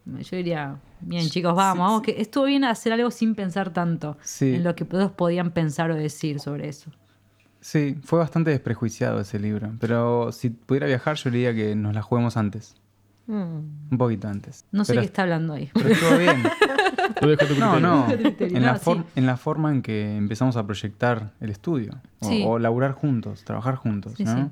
Yo 0.06 0.36
diría, 0.36 0.76
bien 1.00 1.30
chicos, 1.30 1.56
vamos, 1.56 1.88
vamos, 1.88 2.02
que 2.02 2.20
estuvo 2.20 2.44
bien 2.44 2.66
hacer 2.66 2.92
algo 2.92 3.10
sin 3.10 3.36
pensar 3.36 3.72
tanto 3.72 4.18
Sí. 4.22 4.56
en 4.56 4.66
lo 4.66 4.76
que 4.76 4.84
todos 4.84 5.14
podían 5.14 5.52
pensar 5.52 5.92
o 5.92 5.96
decir 5.96 6.42
sobre 6.42 6.68
eso. 6.68 6.92
Sí, 7.62 7.96
fue 8.04 8.20
bastante 8.20 8.52
desprejuiciado 8.52 9.22
ese 9.22 9.40
libro, 9.40 9.72
pero 9.80 10.34
si 10.34 10.50
pudiera 10.50 10.88
viajar 10.88 11.16
yo 11.16 11.32
diría 11.32 11.54
que 11.56 11.74
nos 11.74 11.96
la 11.96 12.02
juguemos 12.02 12.36
antes, 12.36 12.76
Mm. 13.28 13.92
un 13.92 13.98
poquito 13.98 14.28
antes. 14.28 14.66
No 14.74 14.84
sé 14.84 14.92
pero, 14.92 15.02
qué 15.04 15.06
está 15.06 15.22
hablando 15.22 15.54
ahí. 15.54 15.70
Pero 15.74 15.88
estuvo 15.88 16.18
bien. 16.18 16.44
Lo 17.22 17.30
dejo 17.30 17.44
a 17.44 17.48
tu 17.48 17.56
No, 17.56 17.72
criterio. 17.72 17.80
no. 17.80 18.06
criterio. 18.18 18.58
En 18.58 18.64
la, 18.66 18.74
No, 18.74 18.80
for- 18.80 18.98
sí. 18.98 19.04
en 19.16 19.26
la 19.26 19.38
forma 19.38 19.72
en 19.72 19.82
que 19.82 20.16
empezamos 20.18 20.56
a 20.58 20.66
proyectar 20.66 21.32
el 21.40 21.50
estudio. 21.50 21.94
O, 22.20 22.28
Sí. 22.30 22.44
o 22.46 22.60
laburar 22.60 22.92
juntos, 22.94 23.44
trabajar 23.44 23.76
juntos, 23.76 24.14
Sí, 24.18 24.24
¿no? 24.26 24.36
sí. 24.36 24.52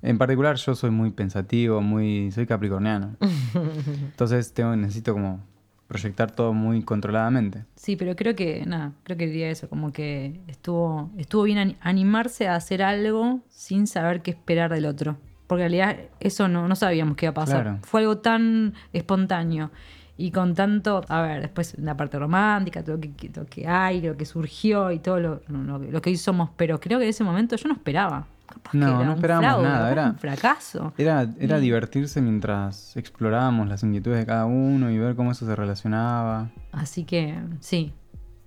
En 0.00 0.16
particular 0.18 0.56
yo 0.56 0.74
soy 0.76 0.90
muy 0.90 1.10
pensativo, 1.10 1.80
muy 1.80 2.30
soy 2.30 2.46
capricorniano. 2.46 3.16
Entonces 3.54 4.52
tengo, 4.52 4.76
necesito 4.76 5.12
como 5.12 5.40
proyectar 5.86 6.30
todo 6.30 6.52
muy 6.52 6.82
controladamente. 6.82 7.64
Sí, 7.74 7.96
pero 7.96 8.14
creo 8.14 8.36
que, 8.36 8.64
nada, 8.66 8.92
creo 9.04 9.16
que 9.16 9.26
diría 9.26 9.50
eso, 9.50 9.68
como 9.68 9.90
que 9.92 10.40
estuvo, 10.46 11.10
estuvo 11.16 11.42
bien 11.44 11.58
ani- 11.58 11.76
animarse 11.80 12.46
a 12.46 12.54
hacer 12.56 12.82
algo 12.82 13.40
sin 13.48 13.86
saber 13.86 14.20
qué 14.22 14.32
esperar 14.32 14.70
del 14.72 14.84
otro. 14.86 15.16
Porque 15.46 15.64
en 15.64 15.70
realidad 15.72 15.96
eso 16.20 16.46
no, 16.46 16.68
no 16.68 16.76
sabíamos 16.76 17.16
qué 17.16 17.24
iba 17.26 17.30
a 17.30 17.34
pasar. 17.34 17.62
Claro. 17.62 17.78
Fue 17.82 18.00
algo 18.02 18.18
tan 18.18 18.74
espontáneo 18.92 19.70
y 20.18 20.30
con 20.32 20.54
tanto, 20.54 21.02
a 21.08 21.22
ver, 21.22 21.40
después 21.40 21.78
la 21.78 21.96
parte 21.96 22.18
romántica, 22.18 22.82
todo 22.84 22.96
lo 22.96 23.00
que, 23.00 23.30
lo 23.34 23.46
que 23.46 23.66
hay, 23.66 24.02
lo 24.02 24.16
que 24.16 24.26
surgió 24.26 24.90
y 24.90 24.98
todo 24.98 25.18
lo, 25.20 25.40
lo- 25.48 25.78
lo 25.78 26.02
que 26.02 26.10
hoy 26.10 26.16
somos, 26.16 26.50
pero 26.56 26.78
creo 26.80 26.98
que 26.98 27.04
en 27.04 27.10
ese 27.10 27.24
momento 27.24 27.56
yo 27.56 27.68
no 27.68 27.74
esperaba. 27.74 28.26
Capaz 28.46 28.72
que 28.72 28.78
No, 28.78 28.86
era 28.88 29.04
no 29.04 29.12
esperábamos 29.12 29.50
fraude, 29.50 29.68
nada, 29.68 29.92
era- 29.92 30.06
un 30.10 30.18
fracaso. 30.18 30.92
Era, 30.98 31.26
era 31.38 31.58
Y- 31.58 31.60
divertirse 31.62 32.20
mientras 32.20 32.96
explorábamos 32.96 33.68
las 33.68 33.82
inquietudes 33.82 34.18
de 34.18 34.26
cada 34.26 34.44
uno 34.46 34.90
y 34.90 34.98
ver 34.98 35.14
cómo 35.14 35.30
eso 35.32 35.46
se 35.46 35.54
relacionaba. 35.54 36.50
Así 36.72 37.04
que 37.04 37.38
sí, 37.60 37.92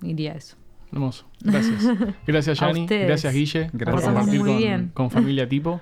diría 0.02 0.34
eso. 0.34 0.58
Hermoso. 0.92 1.26
Gracias. 1.42 1.86
Gracias, 2.28 2.62
A 2.62 2.68
Yanni. 2.68 2.86
Gracias, 2.86 3.34
Guille. 3.34 3.70
Gracias. 3.72 3.86
Por 3.86 3.94
Pasamos 3.96 4.20
compartir 4.20 4.40
muy 4.42 4.50
con, 4.50 4.58
bien. 4.58 4.92
con 4.94 5.10
Familia 5.10 5.48
Tipo. 5.50 5.80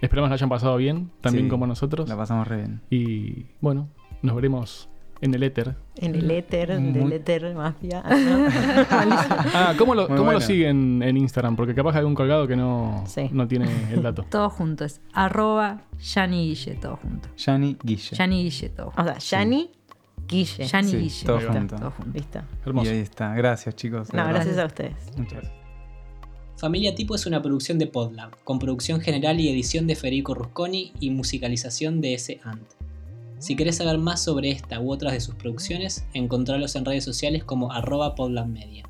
Esperamos 0.00 0.30
la 0.30 0.34
hayan 0.34 0.48
pasado 0.48 0.76
bien, 0.78 1.10
también 1.20 1.44
Sí, 1.46 1.50
como 1.50 1.66
nosotros. 1.66 2.08
La 2.08 2.16
pasamos 2.16 2.46
re 2.48 2.56
bien. 2.58 2.80
Y 2.88 3.46
bueno, 3.60 3.88
nos 4.22 4.34
veremos 4.36 4.88
en 5.20 5.34
el 5.34 5.42
éter. 5.42 5.74
En 5.96 6.14
el 6.14 6.30
éter, 6.30 6.78
Muy- 6.78 6.92
del 6.92 7.12
éter 7.12 7.54
mafia. 7.54 8.02
Ah, 9.54 9.74
¿cómo 9.78 9.94
lo, 9.94 10.08
cómo 10.08 10.32
lo 10.32 10.40
siguen 10.40 11.02
en 11.02 11.16
Instagram? 11.16 11.56
Porque 11.56 11.74
capaz 11.74 11.92
hay 11.94 11.98
algún 12.00 12.14
colgado 12.14 12.46
que 12.46 12.56
no, 12.56 13.04
Sí. 13.06 13.28
no 13.32 13.46
tiene 13.48 13.68
el 13.92 14.02
dato. 14.02 14.22
Todo 14.30 14.50
junto, 14.50 14.84
es 14.84 15.00
arroba 15.12 15.82
Yani 15.98 16.48
Guille, 16.48 16.74
todo 16.74 16.96
junto. 16.96 17.28
Yanni 17.36 17.76
Guille. 17.82 18.16
Yani 18.16 18.42
Guille, 18.44 18.68
todo 18.70 18.90
junto. 18.90 19.12
O 19.12 19.20
sea, 19.20 19.38
Yani, 19.40 19.70
Guille. 20.28 20.64
Yani 20.66 20.88
Sí, 20.90 20.96
Guille, 20.98 21.24
todo 21.26 21.40
junto. 21.40 21.76
todo 21.76 21.90
junto. 21.92 22.12
Listo. 22.18 22.40
Hermoso. 22.64 22.90
Y 22.90 22.92
ahí 22.94 23.00
está. 23.00 23.34
Gracias, 23.34 23.74
chicos. 23.76 24.08
No, 24.12 24.16
verdad. 24.24 24.34
gracias 24.34 24.58
a 24.58 24.66
ustedes. 24.66 24.94
Muchas 25.16 25.32
gracias. 25.34 25.52
Familia 26.58 26.94
Tipo 26.94 27.14
es 27.14 27.26
una 27.26 27.42
producción 27.42 27.78
de 27.78 27.86
Podlab, 27.86 28.30
con 28.42 28.58
producción 28.58 29.00
general 29.02 29.38
y 29.40 29.48
edición 29.50 29.86
de 29.86 29.94
Federico 29.94 30.34
Rusconi 30.34 30.92
y 31.00 31.10
musicalización 31.10 32.00
de 32.00 32.14
S. 32.14 32.40
Ant. 32.44 32.62
Si 33.38 33.54
querés 33.54 33.76
saber 33.76 33.98
más 33.98 34.22
sobre 34.22 34.50
esta 34.50 34.80
u 34.80 34.90
otras 34.90 35.12
de 35.12 35.20
sus 35.20 35.34
producciones, 35.34 36.06
encontralos 36.14 36.74
en 36.74 36.84
redes 36.84 37.04
sociales 37.04 37.44
como 37.44 37.72
arroba 37.72 38.14
podlabmedia. 38.14 38.88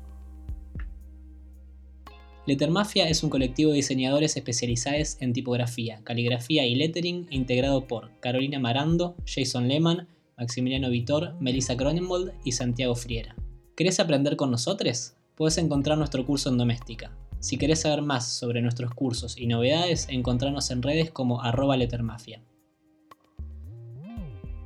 Lettermafia 2.45 3.09
es 3.09 3.23
un 3.23 3.29
colectivo 3.29 3.71
de 3.71 3.77
diseñadores 3.77 4.37
especializados 4.37 5.17
en 5.19 5.33
tipografía, 5.33 5.99
caligrafía 6.05 6.65
y 6.65 6.75
lettering 6.75 7.27
integrado 7.29 7.87
por 7.87 8.17
Carolina 8.21 8.57
Marando, 8.57 9.17
Jason 9.25 9.67
Lehman, 9.67 10.07
Maximiliano 10.37 10.89
Vitor, 10.89 11.35
Melissa 11.41 11.75
Cronenbold 11.75 12.31
y 12.45 12.53
Santiago 12.53 12.95
Friera. 12.95 13.35
¿Querés 13.75 13.99
aprender 13.99 14.37
con 14.37 14.49
nosotros? 14.49 15.15
Puedes 15.35 15.57
encontrar 15.57 15.97
nuestro 15.97 16.25
curso 16.25 16.49
en 16.49 16.57
Doméstica. 16.57 17.11
Si 17.41 17.57
querés 17.57 17.81
saber 17.81 18.01
más 18.01 18.31
sobre 18.31 18.61
nuestros 18.61 18.93
cursos 18.93 19.37
y 19.37 19.45
novedades, 19.45 20.07
encontrarnos 20.09 20.71
en 20.71 20.83
redes 20.83 21.11
como 21.11 21.41
arroba 21.41 21.75
lettermafia. 21.75 22.41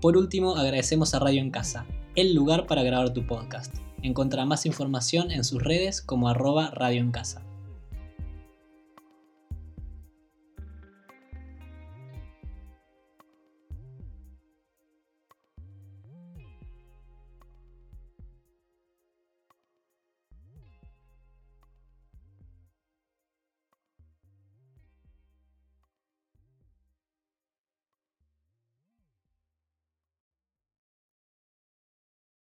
Por 0.02 0.18
último, 0.18 0.56
agradecemos 0.56 1.14
a 1.14 1.20
Radio 1.20 1.42
en 1.42 1.52
Casa, 1.52 1.86
el 2.16 2.34
lugar 2.34 2.66
para 2.66 2.82
grabar 2.82 3.14
tu 3.14 3.28
podcast. 3.28 3.76
Encontrá 4.02 4.46
más 4.46 4.66
información 4.66 5.30
en 5.30 5.44
sus 5.44 5.64
redes 5.64 6.02
como 6.02 6.28
arroba 6.28 6.72
Radio 6.72 7.02
en 7.02 7.12
Casa. 7.12 7.44